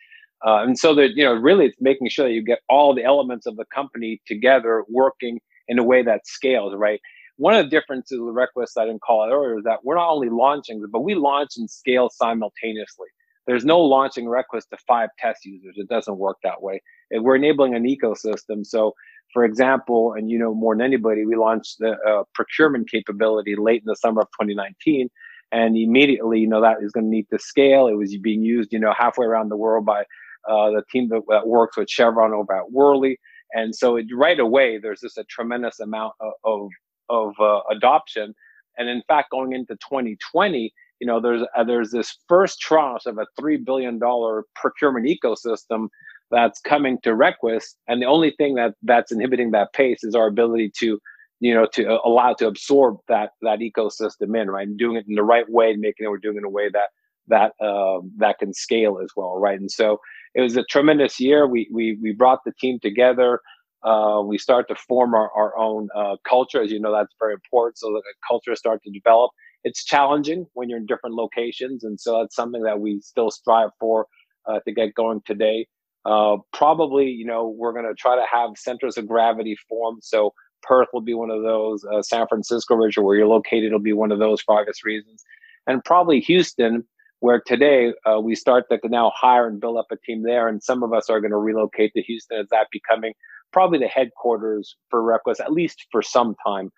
[0.46, 3.04] Uh, and so that you know, really, it's making sure that you get all the
[3.04, 6.74] elements of the company together, working in a way that scales.
[6.76, 7.00] Right.
[7.38, 10.10] One of the differences with Requis I didn't call it earlier is that we're not
[10.10, 13.08] only launching, but we launch and scale simultaneously.
[13.48, 15.76] There's no launching Requis to five test users.
[15.78, 16.82] It doesn't work that way.
[17.12, 18.66] We're enabling an ecosystem.
[18.66, 18.94] So,
[19.34, 23.82] for example, and you know more than anybody, we launched the uh, procurement capability late
[23.82, 25.10] in the summer of 2019,
[25.52, 27.88] and immediately, you know, that is going to need to scale.
[27.88, 30.04] It was being used, you know, halfway around the world by
[30.48, 33.20] uh, the team that, that, works with Chevron over at Worley,
[33.54, 36.70] and so it, right away, there's just a tremendous amount of
[37.10, 38.36] of, uh, adoption.
[38.78, 43.18] And in fact, going into 2020, you know, there's uh, there's this first tranche of
[43.18, 45.88] a three billion dollar procurement ecosystem
[46.32, 50.28] that's coming to Requis, and the only thing that that's inhibiting that pace is our
[50.28, 51.00] ability to,
[51.40, 55.06] you know, to uh, allow to absorb that that ecosystem in, right, and doing it
[55.08, 56.90] in the right way, and making it we're doing it in a way that
[57.28, 59.60] that uh, that can scale as well, right?
[59.60, 60.00] And so
[60.36, 61.48] it was a tremendous year.
[61.48, 63.42] We we we brought the team together.
[63.84, 66.62] Uh, we start to form our, our own uh, culture.
[66.62, 67.78] As you know, that's very important.
[67.78, 69.32] So the culture start to develop
[69.64, 73.70] it's challenging when you're in different locations, and so that's something that we still strive
[73.80, 74.08] for
[74.46, 75.68] uh, to get going today.
[76.06, 80.02] Uh, probably, you know, we're going to try to have centers of gravity formed.
[80.04, 81.84] So Perth will be one of those.
[81.86, 85.24] Uh, San Francisco, Richard, where you're located, will be one of those for obvious reasons,
[85.68, 86.86] and probably Houston,
[87.20, 90.64] where today uh, we start to now hire and build up a team there, and
[90.64, 93.14] some of us are going to relocate to Houston as that becoming
[93.52, 96.72] probably the headquarters for Requis, at least for some time,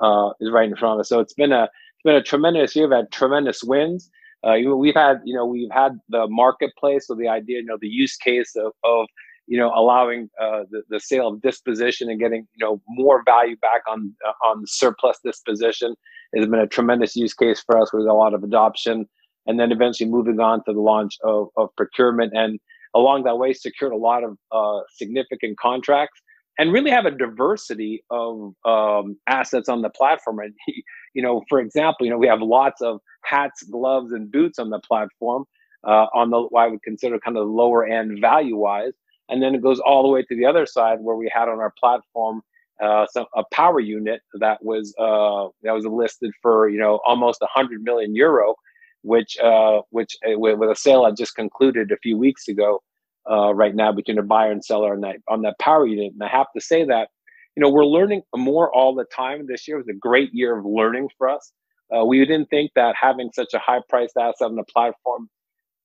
[0.00, 1.08] uh, is right in front of us.
[1.08, 2.88] So it's been a it's been a tremendous year.
[2.88, 4.10] We've had tremendous wins.
[4.42, 7.06] Uh, we've had, you know, we've had the marketplace.
[7.06, 9.06] So the idea, you know, the use case of, of
[9.46, 13.56] you know, allowing uh, the, the sale of disposition and getting, you know, more value
[13.56, 15.94] back on uh, on surplus disposition
[16.34, 19.06] has been a tremendous use case for us with a lot of adoption.
[19.46, 22.58] And then eventually moving on to the launch of, of procurement and
[22.94, 26.20] along that way secured a lot of uh, significant contracts
[26.58, 30.38] and really have a diversity of um, assets on the platform.
[30.38, 30.54] And
[31.14, 34.70] you know, for example, you know, we have lots of hats, gloves, and boots on
[34.70, 35.44] the platform
[35.86, 38.92] uh, on the what I would consider kind of lower end value wise.
[39.28, 41.58] And then it goes all the way to the other side where we had on
[41.58, 42.42] our platform
[42.82, 47.40] uh, some, a power unit that was uh, that was listed for you know almost
[47.40, 48.54] 100 million euro,
[49.04, 52.82] which uh, which uh, with, a sale I just concluded a few weeks ago.
[53.26, 56.22] Uh, right now between a buyer and seller on that on that power unit, and
[56.22, 57.08] I have to say that
[57.56, 59.46] you know, we're learning more all the time.
[59.46, 61.52] This year was a great year of learning for us.
[61.94, 65.28] Uh, we didn't think that having such a high priced asset on the platform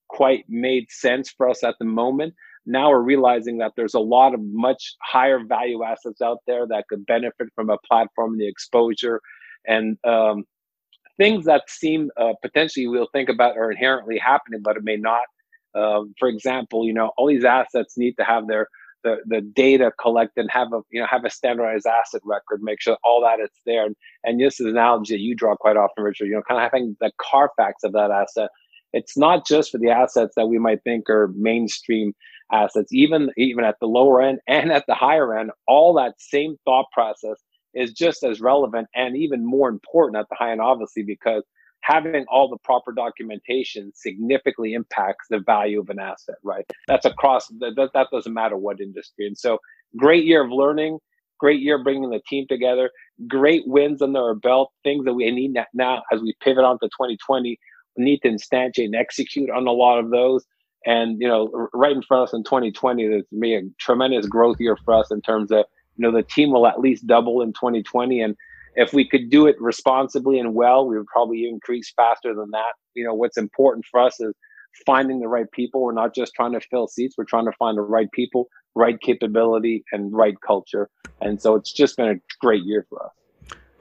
[0.08, 2.34] quite made sense for us at the moment.
[2.66, 6.86] Now we're realizing that there's a lot of much higher value assets out there that
[6.90, 9.22] could benefit from a platform, the exposure,
[9.68, 10.46] and um,
[11.20, 15.24] things that seem uh, potentially we'll think about are inherently happening, but it may not.
[15.76, 18.68] Uh, for example, you know, all these assets need to have their
[19.04, 22.82] the, the data collected and have a you know have a standardized asset record, make
[22.82, 23.86] sure all that it's there.
[23.86, 26.26] And, and this is an analogy that you draw quite often, Richard.
[26.26, 28.50] You know, kind of having the Carfax of that asset.
[28.92, 32.14] It's not just for the assets that we might think are mainstream
[32.52, 36.58] assets, even even at the lower end and at the higher end, all that same
[36.66, 37.38] thought process
[37.74, 41.44] is just as relevant and even more important at the high end, obviously, because
[41.82, 46.66] having all the proper documentation significantly impacts the value of an asset, right?
[46.88, 49.28] That's across, that, that doesn't matter what industry.
[49.28, 49.60] And so,
[49.98, 51.00] great year of learning,
[51.40, 52.92] great year bringing the team together,
[53.28, 56.88] great wins under our belt, things that we need now as we pivot on to
[56.88, 57.58] 2020.
[57.98, 60.46] We need to instantiate and execute on a lot of those.
[60.86, 63.62] And, you know, right in front of us in 2020, there's going to be a
[63.80, 65.66] tremendous growth year for us in terms of,
[66.00, 68.22] you know, the team will at least double in 2020.
[68.22, 68.36] And
[68.76, 72.72] if we could do it responsibly and well, we would probably increase faster than that.
[72.94, 74.34] You know, what's important for us is
[74.86, 75.82] finding the right people.
[75.82, 77.16] We're not just trying to fill seats.
[77.18, 80.90] We're trying to find the right people, right capability, and right culture.
[81.22, 83.12] And so it's just been a great year for us.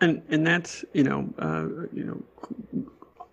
[0.01, 2.85] And and that's you know uh, you know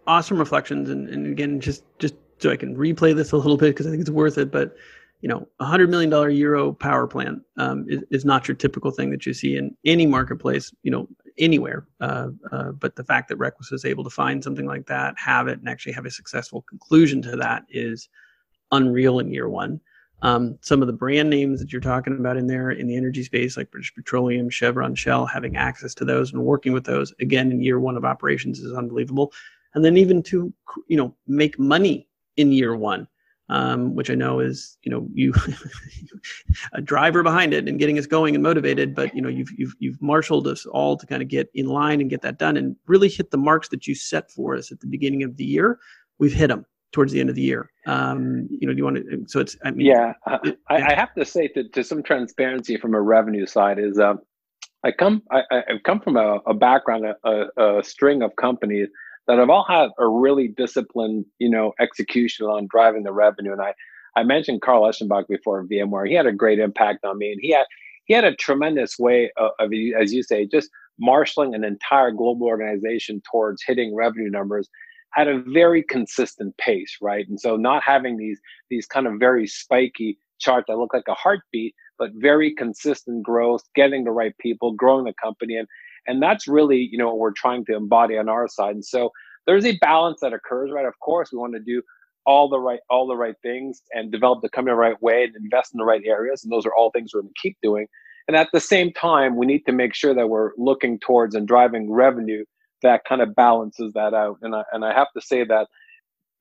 [0.05, 0.89] awesome reflections.
[0.89, 3.89] And, and again, just just so I can replay this a little bit because I
[3.89, 4.51] think it's worth it.
[4.51, 4.75] But
[5.25, 8.91] you know, a hundred million dollar euro power plant um, is, is not your typical
[8.91, 10.71] thing that you see in any marketplace.
[10.83, 11.07] You know,
[11.39, 11.87] anywhere.
[11.99, 15.47] Uh, uh, but the fact that Requis is able to find something like that, have
[15.47, 18.07] it, and actually have a successful conclusion to that is
[18.71, 19.81] unreal in year one.
[20.21, 23.23] Um, some of the brand names that you're talking about in there in the energy
[23.23, 27.49] space, like British Petroleum, Chevron, Shell, having access to those and working with those again
[27.49, 29.33] in year one of operations is unbelievable.
[29.73, 30.53] And then even to
[30.87, 32.07] you know make money
[32.37, 33.07] in year one
[33.49, 35.33] um, which I know is you know you
[36.73, 38.95] a driver behind it and getting us going and motivated.
[38.95, 42.01] But you know you've you've you've marshaled us all to kind of get in line
[42.01, 44.79] and get that done and really hit the marks that you set for us at
[44.79, 45.79] the beginning of the year.
[46.17, 47.69] We've hit them towards the end of the year.
[47.87, 49.25] Um, you know, do you want to?
[49.27, 52.77] So it's I mean, yeah, it, I, I, have to say to, to some transparency
[52.77, 54.19] from a revenue side is um,
[54.83, 58.87] I come I, I've come from a, a background a, a, a string of companies
[59.27, 63.51] that have all had a really disciplined, you know, execution on driving the revenue.
[63.51, 63.73] And I,
[64.15, 66.07] I mentioned Carl Eschenbach before VMware.
[66.07, 67.65] He had a great impact on me, and he had
[68.05, 72.47] he had a tremendous way of, of as you say, just marshaling an entire global
[72.47, 74.69] organization towards hitting revenue numbers
[75.17, 77.27] at a very consistent pace, right?
[77.27, 81.13] And so not having these these kind of very spiky charts that look like a
[81.13, 85.67] heartbeat, but very consistent growth, getting the right people, growing the company, and
[86.07, 88.75] and that's really, you know, what we're trying to embody on our side.
[88.75, 89.11] And so
[89.45, 90.85] there's a balance that occurs, right?
[90.85, 91.81] Of course, we want to do
[92.25, 95.35] all the right all the right things and develop the company the right way and
[95.35, 96.43] invest in the right areas.
[96.43, 97.87] And those are all things we're going to keep doing.
[98.27, 101.47] And at the same time, we need to make sure that we're looking towards and
[101.47, 102.43] driving revenue
[102.81, 104.37] that kind of balances that out.
[104.41, 105.67] And I and I have to say that,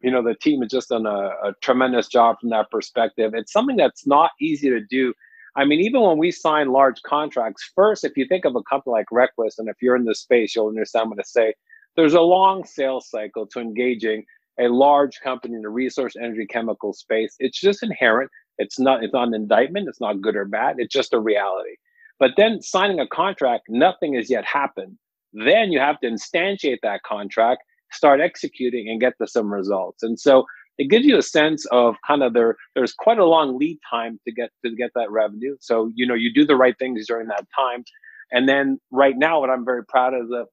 [0.00, 3.32] you know, the team has just done a, a tremendous job from that perspective.
[3.34, 5.12] It's something that's not easy to do
[5.56, 8.92] I mean, even when we sign large contracts, first, if you think of a company
[8.92, 11.54] like Requis, and if you're in this space, you'll understand what I say.
[11.96, 14.24] There's a long sales cycle to engaging
[14.58, 17.34] a large company in the resource, energy, chemical space.
[17.38, 18.30] It's just inherent.
[18.58, 19.02] It's not.
[19.04, 19.88] It's not an indictment.
[19.88, 20.76] It's not good or bad.
[20.78, 21.76] It's just a reality.
[22.18, 24.96] But then signing a contract, nothing has yet happened.
[25.32, 30.02] Then you have to instantiate that contract, start executing, and get to some results.
[30.02, 30.46] And so
[30.78, 34.18] it gives you a sense of kind of there there's quite a long lead time
[34.26, 35.56] to get to get that revenue.
[35.60, 37.84] So you know you do the right things during that time.
[38.32, 40.46] And then right now what i'm very proud of the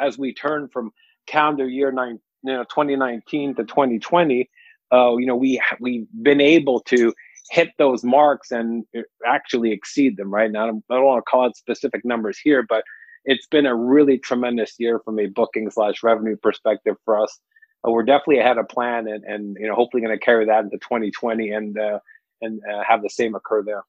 [0.00, 0.90] as we turn from
[1.26, 4.50] calendar year nine you know 2019 to 2020
[4.92, 7.14] uh, you know we we've been able to
[7.50, 8.84] hit those marks and
[9.26, 10.50] actually exceed them right?
[10.50, 12.84] Now i don't, I don't want to call out specific numbers here but
[13.24, 17.38] it's been a really tremendous year from a booking slash revenue perspective for us
[17.86, 20.64] uh, we're definitely ahead of plan and, and you know hopefully going to carry that
[20.64, 21.98] into 2020 and uh,
[22.40, 23.82] and uh, have the same occur there.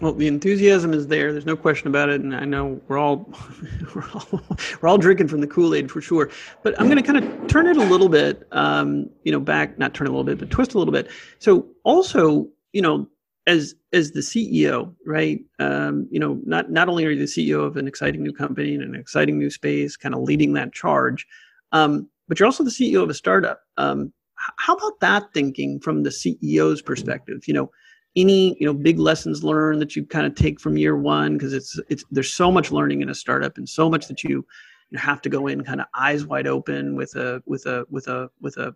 [0.00, 1.32] Well, the enthusiasm is there.
[1.32, 3.32] There's no question about it, and I know we're all
[3.94, 4.42] we're all,
[4.80, 6.30] we're all drinking from the Kool Aid for sure.
[6.62, 9.78] But I'm going to kind of turn it a little bit, um, you know, back
[9.78, 11.10] not turn a little bit, but twist a little bit.
[11.38, 13.08] So also, you know,
[13.46, 15.40] as as the CEO, right?
[15.58, 18.74] Um, you know, not not only are you the CEO of an exciting new company
[18.74, 21.26] and an exciting new space, kind of leading that charge,
[21.72, 23.60] um, but you're also the CEO of a startup.
[23.76, 24.12] Um,
[24.56, 27.42] how about that thinking from the CEO's perspective?
[27.46, 27.70] You know,
[28.16, 31.52] any you know big lessons learned that you kind of take from year one because
[31.52, 34.44] it's it's there's so much learning in a startup and so much that you
[34.90, 38.08] you have to go in kind of eyes wide open with a with a with
[38.08, 38.74] a with a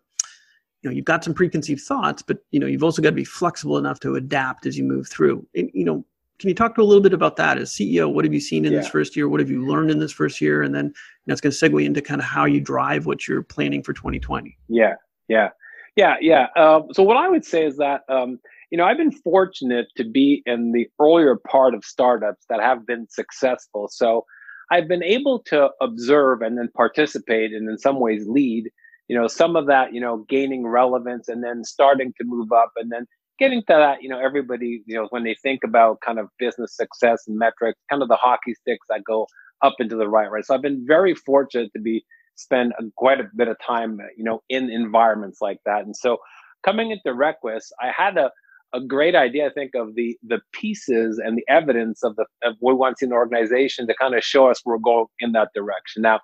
[0.83, 3.25] you know you've got some preconceived thoughts but you know you've also got to be
[3.25, 6.05] flexible enough to adapt as you move through and, you know
[6.41, 8.13] can you talk to a little bit about that as CEO?
[8.13, 8.81] What have you seen in yeah.
[8.81, 9.29] this first year?
[9.29, 10.63] What have you learned in this first year?
[10.63, 10.93] And then you
[11.27, 14.57] know, going to segue into kind of how you drive what you're planning for 2020.
[14.69, 14.95] Yeah,
[15.29, 15.51] yeah,
[15.97, 16.47] yeah, yeah.
[16.57, 20.05] Um, so what I would say is that um, you know I've been fortunate to
[20.05, 23.89] be in the earlier part of startups that have been successful.
[23.93, 24.25] So
[24.71, 28.71] I've been able to observe and then participate and in some ways lead.
[29.09, 32.73] You know, some of that, you know, gaining relevance and then starting to move up
[32.77, 33.07] and then
[33.41, 36.77] getting to that, you know, everybody, you know, when they think about kind of business
[36.77, 39.27] success and metrics, kind of the hockey sticks that go
[39.63, 40.45] up into the right, right.
[40.47, 42.05] So I've been very fortunate to be
[42.37, 45.85] spend a, quite a bit of time, you know, in environments like that.
[45.85, 46.19] And so
[46.65, 48.31] coming into Requis, I had a
[48.73, 52.55] a great idea, I think, of the the pieces and the evidence of the of
[52.61, 55.07] what we want to see in the organization to kind of show us we're going
[55.19, 56.03] in that direction.
[56.03, 56.21] Now,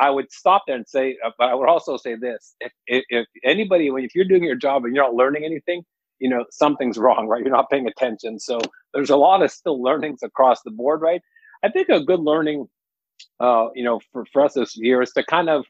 [0.00, 3.04] I would stop there and say, uh, but I would also say this: if, if,
[3.10, 5.84] if anybody, when if you're doing your job and you're not learning anything,
[6.20, 7.42] you know something's wrong right?
[7.42, 8.38] You're not paying attention.
[8.38, 8.58] So
[8.94, 11.22] there's a lot of still learnings across the board right?
[11.64, 12.66] I think a good learning
[13.40, 15.64] uh, you know for, for us this year is to kind of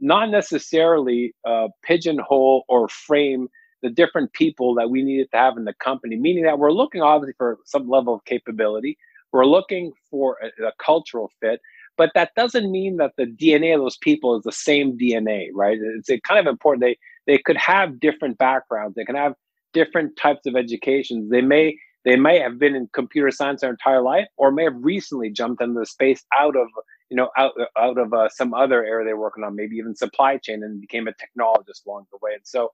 [0.00, 3.48] not necessarily uh, pigeonhole or frame
[3.82, 7.02] the different people that we needed to have in the company meaning that we're looking
[7.02, 8.98] obviously for some level of capability.
[9.32, 11.60] We're looking for a, a cultural fit
[11.96, 15.78] but that doesn't mean that the dna of those people is the same dna right?
[15.80, 16.96] It's kind of important they
[17.26, 18.94] they could have different backgrounds.
[18.94, 19.34] They can have
[19.74, 21.30] different types of educations.
[21.30, 24.76] They may they may have been in computer science their entire life, or may have
[24.80, 26.68] recently jumped into the space out of
[27.10, 30.36] you know, out out of uh, some other area they're working on, maybe even supply
[30.38, 32.32] chain, and became a technologist along the way.
[32.34, 32.70] And so,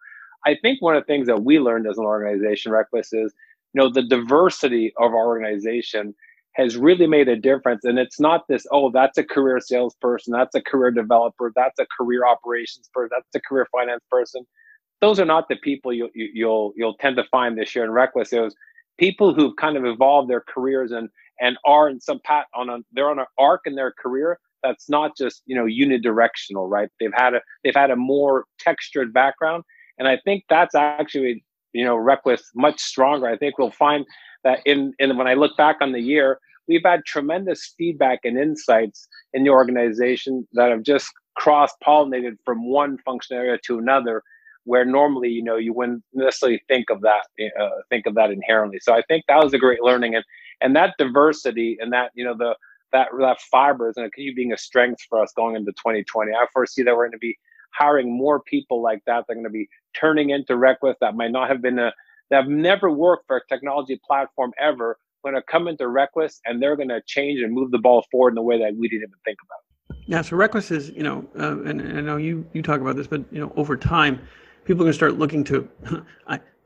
[0.46, 3.34] I think one of the things that we learned as an organization, Requis, is
[3.74, 6.14] you know the diversity of our organization
[6.54, 7.84] has really made a difference.
[7.84, 11.86] And it's not this, oh, that's a career salesperson, that's a career developer, that's a
[11.96, 14.44] career operations person, that's a career finance person.
[15.00, 17.90] Those are not the people you, you, you'll you'll tend to find this year in
[17.90, 18.32] Requis.
[18.32, 18.54] It was
[18.98, 21.08] people who've kind of evolved their careers and
[21.40, 24.88] and are in some pat on a they're on an arc in their career that's
[24.88, 26.88] not just you know unidirectional, right?
[27.00, 29.64] They've had a they've had a more textured background,
[29.98, 33.26] and I think that's actually you know Requis much stronger.
[33.26, 34.04] I think we'll find
[34.44, 38.38] that in, in when I look back on the year, we've had tremendous feedback and
[38.38, 44.22] insights in the organization that have just cross pollinated from one function area to another
[44.70, 47.22] where normally you know you wouldn't necessarily think of that
[47.60, 48.78] uh, think of that inherently.
[48.80, 50.24] So i think that was a great learning and
[50.60, 52.56] and that diversity and that you know the
[52.92, 56.46] that that fiber is going to being a strength for us going into 2020 i
[56.52, 57.36] foresee that we're going to be
[57.72, 59.24] hiring more people like that.
[59.26, 61.92] They're going to be turning into Requis that might not have been a
[62.30, 66.62] that have never worked for a technology platform ever going to come into Requis and
[66.62, 69.02] they're going to change and move the ball forward in a way that we didn't
[69.02, 69.98] even think about.
[70.06, 72.96] Yeah, so Requis is, you know, uh, and, and, I know you you talk about
[72.96, 74.20] this, but you know, over time,
[74.64, 75.68] people are going to start looking to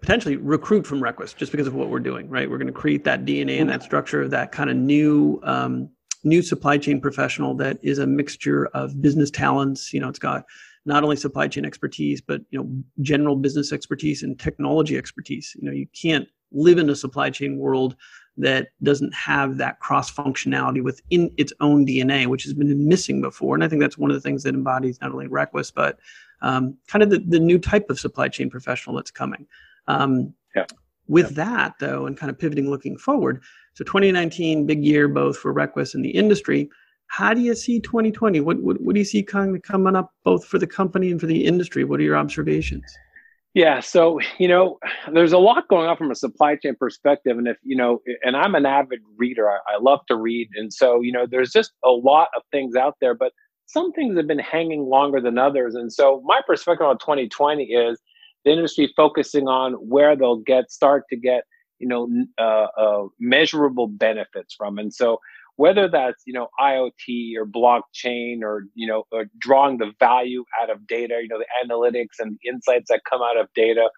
[0.00, 2.50] potentially recruit from Requis just because of what we're doing, right?
[2.50, 5.88] We're going to create that DNA and that structure, of that kind of new um,
[6.24, 9.92] new supply chain professional that is a mixture of business talents.
[9.92, 10.44] You know, it's got
[10.84, 15.56] not only supply chain expertise, but you know, general business expertise and technology expertise.
[15.58, 17.96] You know, you can't live in a supply chain world
[18.36, 23.54] that doesn't have that cross functionality within its own DNA, which has been missing before.
[23.54, 25.98] And I think that's one of the things that embodies not only Requis, but
[26.44, 29.46] um, kind of the, the new type of supply chain professional that's coming.
[29.88, 30.66] Um, yeah.
[31.08, 31.44] With yeah.
[31.44, 33.42] that, though, and kind of pivoting looking forward,
[33.74, 36.70] so 2019, big year both for Requis and the industry.
[37.08, 38.40] How do you see 2020?
[38.40, 41.20] What, what, what do you see kind of coming up both for the company and
[41.20, 41.84] for the industry?
[41.84, 42.84] What are your observations?
[43.54, 44.78] Yeah, so you know,
[45.12, 48.36] there's a lot going on from a supply chain perspective, and if you know, and
[48.36, 51.70] I'm an avid reader, I, I, love to read, and so you know, there's just
[51.84, 53.32] a lot of things out there, but
[53.66, 58.00] some things have been hanging longer than others, and so my perspective on 2020 is
[58.44, 61.44] the industry focusing on where they'll get start to get
[61.78, 62.08] you know
[62.38, 65.18] uh, uh, measurable benefits from, and so
[65.56, 70.70] whether that's you know IoT or blockchain or you know or drawing the value out
[70.70, 73.88] of data, you know the analytics and the insights that come out of data,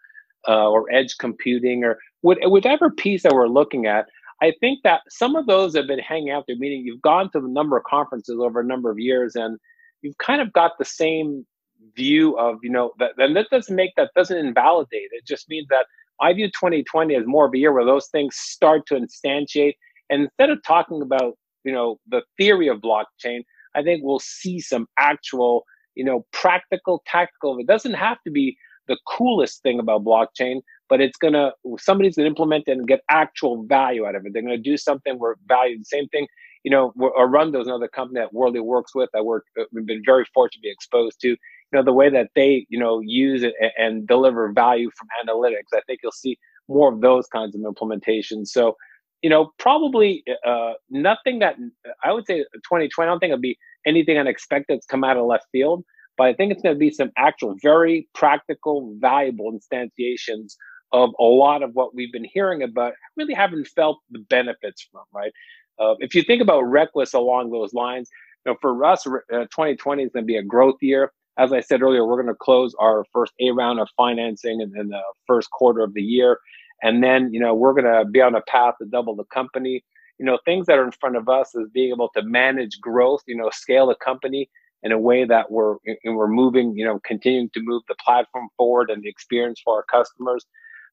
[0.48, 4.06] uh, or edge computing or whatever piece that we're looking at.
[4.42, 7.38] I think that some of those have been hanging out there, meaning you've gone to
[7.38, 9.58] a number of conferences over a number of years and
[10.02, 11.46] you've kind of got the same
[11.94, 15.08] view of, you know, that, and that doesn't make that doesn't invalidate.
[15.12, 15.86] It just means that
[16.20, 19.74] I view 2020 as more of a year where those things start to instantiate.
[20.10, 21.34] And instead of talking about
[21.66, 23.40] you know the theory of blockchain
[23.74, 25.64] i think we'll see some actual
[25.94, 28.56] you know practical tactical it doesn't have to be
[28.88, 33.64] the coolest thing about blockchain but it's gonna somebody's gonna implement it and get actual
[33.64, 34.32] value out of it.
[34.32, 36.26] They're gonna do something where value the same thing.
[36.64, 40.02] You know Arundo is another company that Worley works with i work uh, we've been
[40.04, 41.28] very fortunate to be exposed to.
[41.28, 41.36] You
[41.72, 45.80] know the way that they you know use it and deliver value from analytics i
[45.86, 48.48] think you'll see more of those kinds of implementations.
[48.48, 48.76] So
[49.22, 51.56] you know, probably uh, nothing that
[52.04, 52.88] I would say 2020.
[53.00, 55.84] I don't think it'll be anything unexpected that's come out of left field,
[56.18, 60.54] but I think it's going to be some actual, very practical, valuable instantiations
[60.92, 62.94] of a lot of what we've been hearing about.
[63.16, 65.32] Really haven't felt the benefits from, right?
[65.78, 68.08] Uh, if you think about Requis along those lines,
[68.44, 71.12] you know, for us, uh, 2020 is going to be a growth year.
[71.38, 74.78] As I said earlier, we're going to close our first A round of financing in,
[74.78, 76.38] in the first quarter of the year.
[76.82, 79.84] And then, you know, we're going to be on a path to double the company.
[80.18, 83.22] You know, things that are in front of us is being able to manage growth,
[83.26, 84.48] you know, scale the company
[84.82, 88.90] in a way that we're we're moving, you know, continuing to move the platform forward
[88.90, 90.46] and the experience for our customers.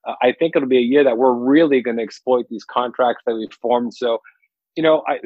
[0.06, 3.36] I think it'll be a year that we're really going to exploit these contracts that
[3.36, 3.94] we've formed.
[3.94, 4.20] So,
[4.76, 5.20] you know, I,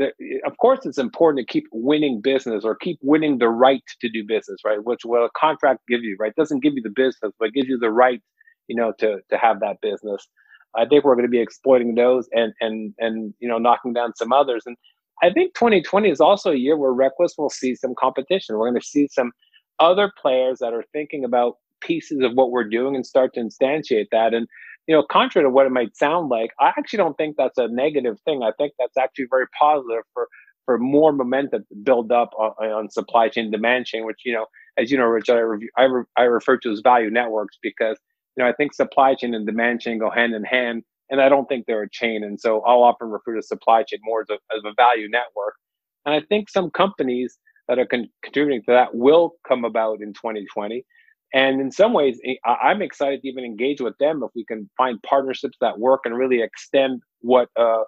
[0.46, 4.24] of course, it's important to keep winning business or keep winning the right to do
[4.26, 4.84] business, right?
[4.84, 6.30] Which what a contract gives you, right?
[6.30, 8.22] It doesn't give you the business, but gives you the right,
[8.68, 10.28] you know, to to have that business.
[10.76, 14.16] I think we're going to be exploiting those and and and you know knocking down
[14.16, 14.64] some others.
[14.66, 14.78] And
[15.24, 18.58] I think 2020 is also a year where Requis will see some competition.
[18.58, 19.32] We're going to see some
[19.80, 24.08] other players that are thinking about pieces of what we're doing and start to instantiate
[24.12, 24.34] that.
[24.34, 24.48] And
[24.88, 27.68] you know, contrary to what it might sound like, I actually don't think that's a
[27.68, 28.42] negative thing.
[28.44, 30.28] I think that's actually very positive for
[30.66, 34.46] for more momentum to build up on, on supply chain demand chain, which you know,
[34.78, 35.36] as you know, Rich, I,
[35.78, 37.98] I, re, I refer to as value networks because
[38.36, 41.30] you know, I think supply chain and demand chain go hand in hand, and I
[41.30, 42.24] don't think they're a chain.
[42.24, 45.56] And so I'll often refer to supply chain more as a, as a value network.
[46.06, 50.14] And I think some companies that are con- contributing to that will come about in
[50.14, 50.86] 2020.
[51.34, 54.70] And in some ways, I- am excited to even engage with them if we can
[54.78, 57.84] find partnerships that work and really extend what uh,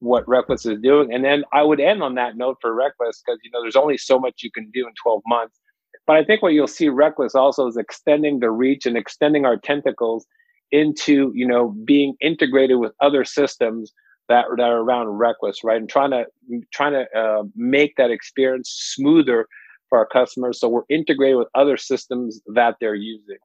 [0.00, 1.12] what Requis is doing.
[1.12, 3.98] And then I would end on that note for Requis because you know there's only
[3.98, 5.58] so much you can do in 12 months.
[6.06, 9.56] But I think what you'll see Requis also is extending the reach and extending our
[9.56, 10.26] tentacles
[10.70, 13.92] into you know being integrated with other systems
[14.28, 15.78] that, that are around Requis, right?
[15.78, 16.26] And trying to
[16.72, 19.46] trying to uh, make that experience smoother
[19.88, 20.60] for our customers.
[20.60, 23.38] So we're integrated with other systems that they're using.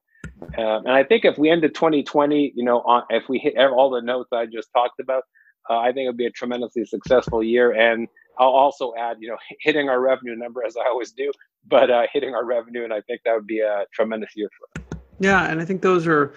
[0.58, 3.90] Um, and I think if we end 2020, you know, on, if we hit all
[3.90, 5.24] the notes I just talked about,
[5.70, 7.72] uh, I think it would be a tremendously successful year.
[7.72, 11.30] And I'll also add, you know, hitting our revenue number as I always do,
[11.66, 14.80] but uh, hitting our revenue, and I think that would be a tremendous year for
[14.80, 14.98] us.
[15.20, 16.34] Yeah, and I think those are,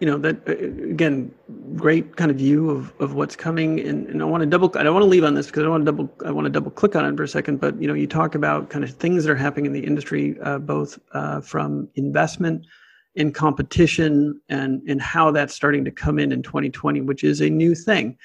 [0.00, 0.52] you know, that uh,
[0.90, 1.32] again,
[1.74, 3.80] great kind of view of, of what's coming.
[3.80, 5.68] And, and I want to double, I don't want to leave on this because I
[5.68, 7.60] want to double, I want to double click on it for a second.
[7.60, 10.36] But you know, you talk about kind of things that are happening in the industry,
[10.42, 12.66] uh, both uh, from investment
[13.14, 17.50] in competition and and how that's starting to come in in 2020, which is a
[17.50, 18.16] new thing.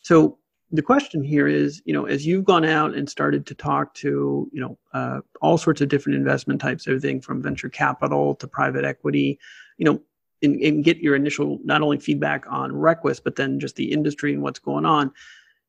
[0.00, 0.38] So
[0.72, 4.48] the question here is, you know, as you've gone out and started to talk to,
[4.52, 8.84] you know, uh, all sorts of different investment types, everything from venture capital to private
[8.84, 9.38] equity,
[9.78, 10.00] you know,
[10.42, 14.32] and, and get your initial not only feedback on Requis, but then just the industry
[14.32, 15.12] and what's going on.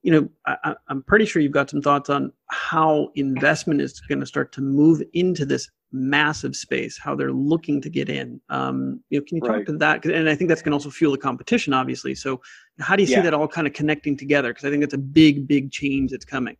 [0.03, 4.19] You know, I, I'm pretty sure you've got some thoughts on how investment is going
[4.19, 8.41] to start to move into this massive space, how they're looking to get in.
[8.49, 9.65] Um, you know, can you talk right.
[9.67, 10.05] to that?
[10.05, 12.15] And I think that's going to also fuel the competition, obviously.
[12.15, 12.41] So,
[12.79, 13.21] how do you see yeah.
[13.21, 14.49] that all kind of connecting together?
[14.49, 16.57] Because I think that's a big, big change that's coming.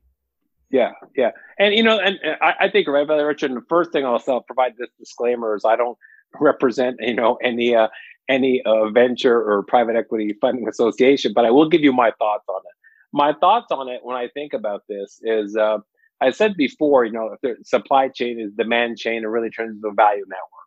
[0.69, 3.51] Yeah, yeah, and you know, and, I, I, think right, brother Richard.
[3.51, 5.97] The first thing I'll, I'll provide this disclaimer is I don't
[6.39, 7.87] represent you know any uh,
[8.29, 12.45] any uh, venture or private equity funding association, but I will give you my thoughts
[12.47, 12.75] on it.
[13.13, 15.55] My thoughts on it when I think about this is.
[15.55, 15.79] Uh,
[16.23, 19.77] I said before, you know, if the supply chain is demand chain, it really turns
[19.77, 20.61] into a value network.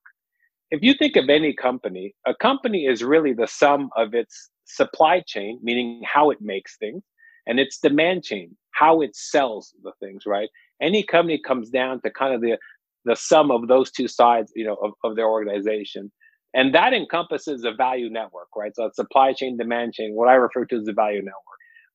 [0.73, 5.21] If you think of any company, a company is really the sum of its supply
[5.21, 7.05] chain, meaning how it makes things,
[7.47, 10.49] and its demand chain, how it sells the things, right?
[10.83, 12.59] Any company comes down to kind of the
[13.05, 16.11] the sum of those two sides, you know, of, of their organization.
[16.55, 18.75] And that encompasses a value network, right?
[18.75, 21.35] So it's supply chain, demand chain, what I refer to as the value network.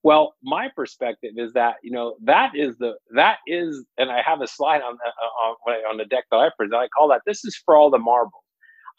[0.03, 4.41] Well, my perspective is that you know that is the that is, and I have
[4.41, 6.75] a slide on uh, on, on the deck that I present.
[6.75, 8.43] I call that this is for all the marbles.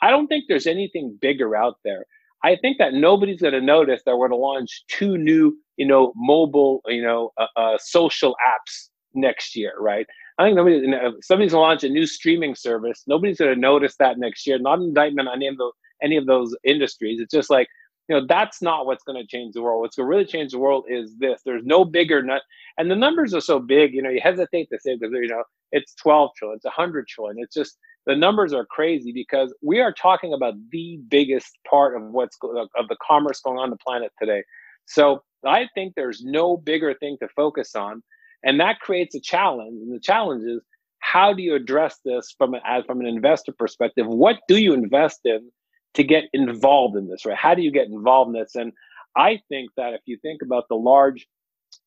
[0.03, 2.05] I don't think there's anything bigger out there.
[2.43, 5.87] I think that nobody's going to notice that we're going to launch two new, you
[5.87, 10.07] know, mobile, you know, uh, uh, social apps next year, right?
[10.39, 10.83] I think nobody,
[11.23, 13.05] somebody's to launch a new streaming service.
[13.07, 14.59] Nobody's going to notice that next year.
[14.59, 17.21] Not an indictment on any of those any of those industries.
[17.21, 17.69] It's just like
[18.11, 20.51] you know that's not what's going to change the world what's going to really change
[20.51, 22.43] the world is this there's no bigger nut
[22.77, 25.45] and the numbers are so big you know you hesitate to say because you know
[25.71, 29.93] it's 12 trillion it's 100 trillion it's just the numbers are crazy because we are
[29.93, 32.37] talking about the biggest part of what's
[32.77, 34.43] of the commerce going on the planet today
[34.87, 38.03] so i think there's no bigger thing to focus on
[38.43, 40.61] and that creates a challenge and the challenge is
[40.99, 45.21] how do you address this from an, from an investor perspective what do you invest
[45.25, 45.51] in
[45.95, 47.37] to get involved in this, right?
[47.37, 48.55] How do you get involved in this?
[48.55, 48.73] And
[49.17, 51.27] I think that if you think about the large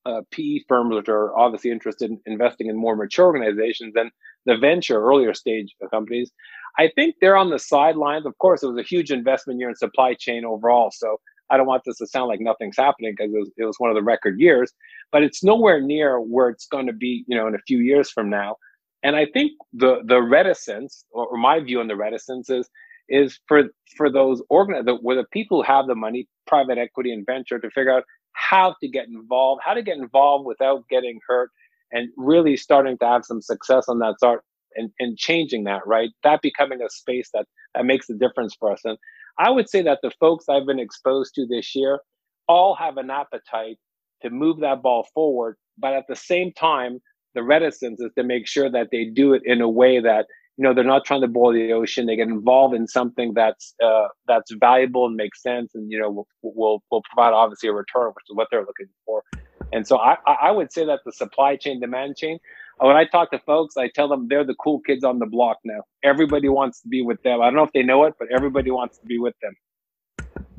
[0.06, 4.12] uh, PE firms which are obviously interested in investing in more mature organizations than
[4.45, 6.32] the venture earlier stage companies,
[6.78, 8.26] I think they're on the sidelines.
[8.26, 10.91] Of course, it was a huge investment year in supply chain overall.
[10.91, 11.18] So
[11.49, 13.89] I don't want this to sound like nothing's happening because it was, it was one
[13.89, 14.71] of the record years,
[15.11, 18.09] but it's nowhere near where it's going to be, you know, in a few years
[18.09, 18.55] from now.
[19.03, 22.69] And I think the the reticence, or my view on the reticence, is
[23.09, 23.63] is for
[23.97, 27.59] for those organ the, where the people who have the money, private equity and venture,
[27.59, 31.49] to figure out how to get involved, how to get involved without getting hurt,
[31.91, 34.41] and really starting to have some success on that start
[34.75, 36.09] and, and changing that, right?
[36.23, 38.81] That becoming a space that that makes a difference for us.
[38.85, 38.97] And
[39.38, 41.99] I would say that the folks I've been exposed to this year
[42.47, 43.77] all have an appetite
[44.21, 46.99] to move that ball forward, but at the same time,
[47.36, 50.27] the reticence is to make sure that they do it in a way that
[50.57, 52.05] you know they're not trying to boil the ocean.
[52.05, 56.11] They get involved in something that's uh, that's valuable and makes sense and you know
[56.11, 59.23] will, will will provide obviously a return which is what they're looking for.
[59.71, 62.38] And so i i would say that the supply chain demand chain
[62.80, 65.57] when i talk to folks i tell them they're the cool kids on the block
[65.63, 68.28] now everybody wants to be with them i don't know if they know it but
[68.36, 69.53] everybody wants to be with them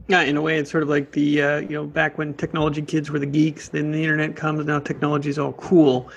[0.07, 2.83] yeah, in a way, it's sort of like the uh, you know back when technology
[2.83, 3.69] kids were the geeks.
[3.69, 4.65] Then the internet comes.
[4.67, 6.11] Now technology is all cool.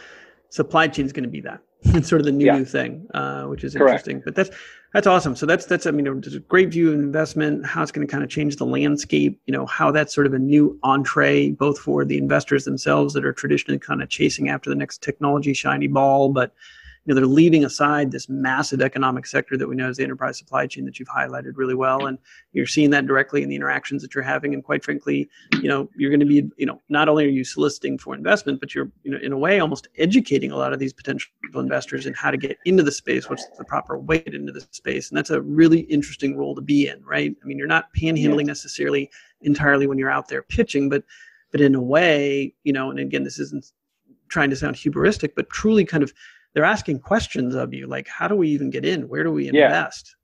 [0.50, 1.62] Supply chain is going to be that.
[1.84, 2.58] it's sort of the new yeah.
[2.58, 4.08] new thing, uh, which is Correct.
[4.08, 4.22] interesting.
[4.26, 4.50] But that's
[4.94, 5.36] that's awesome.
[5.36, 8.12] So that's that's I mean, there's a great view of investment, how it's going to
[8.12, 9.40] kind of change the landscape.
[9.46, 13.26] You know, how that's sort of a new entree, both for the investors themselves that
[13.26, 16.54] are traditionally kind of chasing after the next technology shiny ball, but
[17.08, 20.68] know they're leaving aside this massive economic sector that we know is the enterprise supply
[20.68, 22.06] chain that you've highlighted really well.
[22.06, 22.18] And
[22.54, 24.54] you're seeing that directly in the interactions that you're having.
[24.54, 25.30] And quite frankly
[25.62, 28.60] you know you're going to be you know not only are you soliciting for investment
[28.60, 32.06] but you're you know in a way almost educating a lot of these potential investors
[32.06, 34.66] in how to get into the space what's the proper way to get into the
[34.72, 35.10] space.
[35.10, 37.36] And that's a really interesting role to be in right?
[37.42, 39.10] I mean you're not panhandling necessarily
[39.42, 41.04] entirely when you're out there pitching but
[41.52, 43.72] but in a way you know and again this isn't
[44.30, 46.14] trying to sound hubristic but truly kind of
[46.54, 49.08] they're asking questions of you like how do we even get in?
[49.08, 50.16] Where do we invest?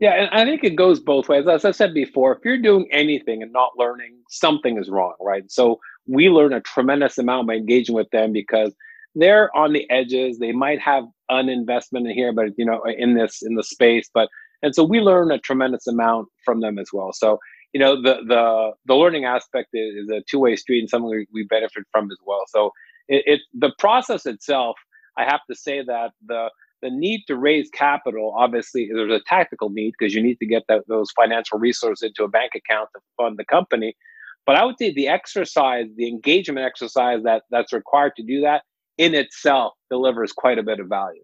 [0.00, 1.46] Yeah, yeah and i think it goes both ways.
[1.46, 5.44] As i said before if you're doing anything and not learning something is wrong right?
[5.50, 8.74] So we learn a tremendous amount by engaging with them because
[9.14, 10.38] they're on the edges.
[10.38, 14.10] They might have an investment in here but you know in this in the space
[14.12, 14.28] but
[14.62, 17.12] and so we learn a tremendous amount from them as well.
[17.12, 17.38] So
[17.72, 21.26] you know the the the learning aspect is, is a two-way street and something we,
[21.32, 22.44] we benefit from as well.
[22.48, 22.70] So
[23.08, 24.76] it, it the process itself
[25.16, 26.50] I have to say that the
[26.82, 30.64] the need to raise capital, obviously, there's a tactical need because you need to get
[30.68, 33.96] that, those financial resources into a bank account to fund the company.
[34.44, 38.62] But I would say the exercise, the engagement exercise that that's required to do that
[38.98, 41.22] in itself delivers quite a bit of value.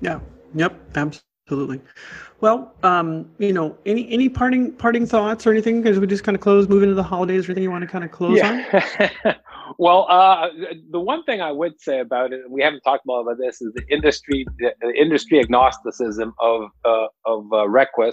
[0.00, 0.20] Yeah.
[0.54, 0.96] Yep.
[0.96, 1.80] Absolutely.
[2.40, 5.82] Well, um, you know, any any parting parting thoughts or anything?
[5.82, 7.48] Because we just kind of close, move into the holidays.
[7.48, 8.64] Or anything you want to kind of close yeah.
[9.24, 9.34] on?
[9.78, 10.48] well, uh,
[10.90, 13.84] the one thing I would say about it, we haven't talked about this, is the
[13.90, 18.12] industry the industry agnosticism of uh, of uh.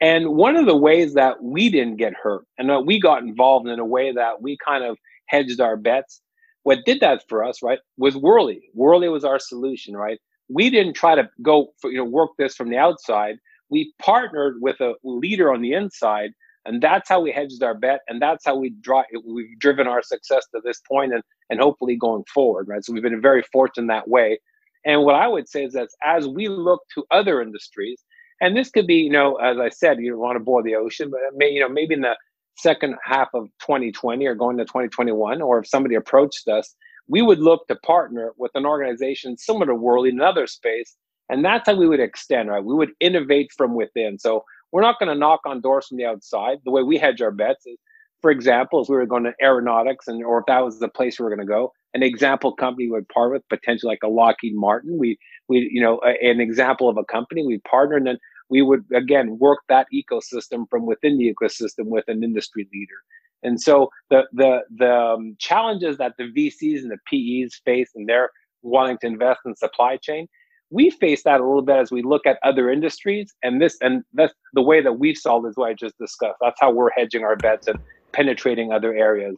[0.00, 3.66] And one of the ways that we didn't get hurt and that we got involved
[3.66, 6.22] in a way that we kind of hedged our bets,
[6.62, 8.70] what did that for us, right, was Worley.
[8.74, 10.18] Worley was our solution, right?
[10.48, 13.38] We didn't try to go, for, you know, work this from the outside
[13.70, 16.30] we partnered with a leader on the inside
[16.68, 20.02] and that's how we hedged our bet and that's how we draw we've driven our
[20.02, 23.88] success to this point and and hopefully going forward right so we've been very fortunate
[23.88, 24.38] that way
[24.84, 28.04] and what i would say is that as we look to other industries
[28.40, 30.76] and this could be you know as i said you don't want to boil the
[30.76, 32.16] ocean but may, you know maybe in the
[32.56, 36.74] second half of 2020 or going to 2021 or if somebody approached us
[37.08, 40.96] we would look to partner with an organization similar to Worley in another space
[41.28, 42.64] and that's how we would extend, right?
[42.64, 44.18] We would innovate from within.
[44.18, 46.58] So we're not going to knock on doors from the outside.
[46.64, 47.78] The way we hedge our bets is,
[48.20, 51.18] for example, if we were going to aeronautics and or if that was the place
[51.18, 54.54] we were going to go, an example company would partner with potentially like a Lockheed
[54.54, 54.98] Martin.
[54.98, 58.18] We we you know a, an example of a company we partner and then
[58.50, 62.94] we would again work that ecosystem from within the ecosystem with an industry leader.
[63.42, 68.08] And so the the the um, challenges that the VCs and the PEs face and
[68.08, 68.30] they're
[68.62, 70.26] wanting to invest in supply chain
[70.70, 74.02] we face that a little bit as we look at other industries and this and
[74.12, 76.36] that's the way that we solve is what i just discussed.
[76.40, 77.78] That's how we're hedging our bets and
[78.12, 79.36] penetrating other areas.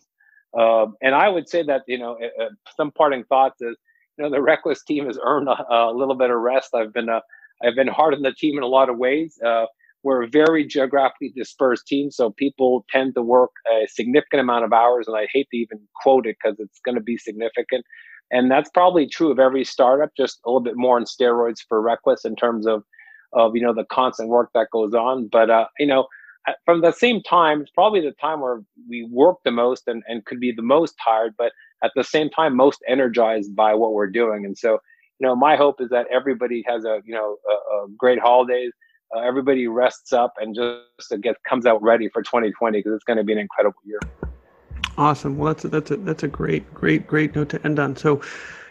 [0.59, 3.77] Um, and i would say that you know uh, some parting thoughts is
[4.19, 6.75] you know the Requis team has earned a, a little bit of rest.
[6.75, 9.39] I've been i've been hard on the team in a lot of ways.
[9.45, 9.67] Uh,
[10.03, 14.73] we're a very geographically dispersed team so people tend to work a significant amount of
[14.73, 17.85] hours and i hate to even quote it because it's going to be significant
[18.31, 21.83] and that's probably true of every startup just a little bit more on steroids for
[21.83, 22.85] Requis in terms of
[23.33, 25.29] of you know the constant work that goes on.
[25.29, 26.07] But uh, you know
[26.65, 30.25] from the same time it's probably the time where we work the most and, and
[30.25, 31.53] could be the most tired but
[31.85, 34.45] at the same time most energized by what we're doing.
[34.45, 34.79] And so
[35.19, 38.73] you know my hope is that everybody has a you know a, a great holidays
[39.15, 43.17] uh, everybody rests up and just gets comes out ready for 2020 because it's going
[43.17, 44.01] to be an incredible year
[44.97, 45.37] Awesome.
[45.37, 47.97] Well, that's a, that's a that's a great great great note to end on.
[47.97, 48.17] So,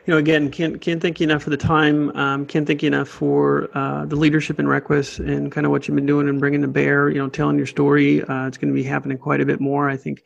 [0.05, 2.15] you know, again, can't can't thank you enough for the time.
[2.15, 5.87] Um, can't thank you enough for uh, the leadership in Requis and kind of what
[5.87, 7.09] you've been doing and bringing to bear.
[7.09, 8.23] You know, telling your story.
[8.23, 9.89] Uh, it's going to be happening quite a bit more.
[9.89, 10.23] I think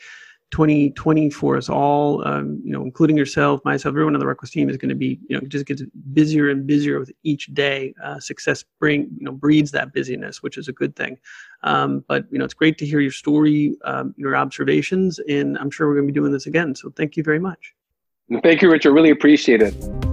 [0.53, 4.69] 2020 for us all, um, you know, including yourself, myself, everyone on the Requis team
[4.69, 5.81] is going to be, you know, just gets
[6.13, 7.91] busier and busier with each day.
[8.03, 11.17] Uh, success bring, you know, breeds that busyness, which is a good thing.
[11.63, 15.71] Um, but you know, it's great to hear your story, um, your observations, and I'm
[15.71, 16.75] sure we're going to be doing this again.
[16.75, 17.73] So thank you very much.
[18.43, 18.93] Thank you, Richard.
[18.93, 20.12] Really appreciate it.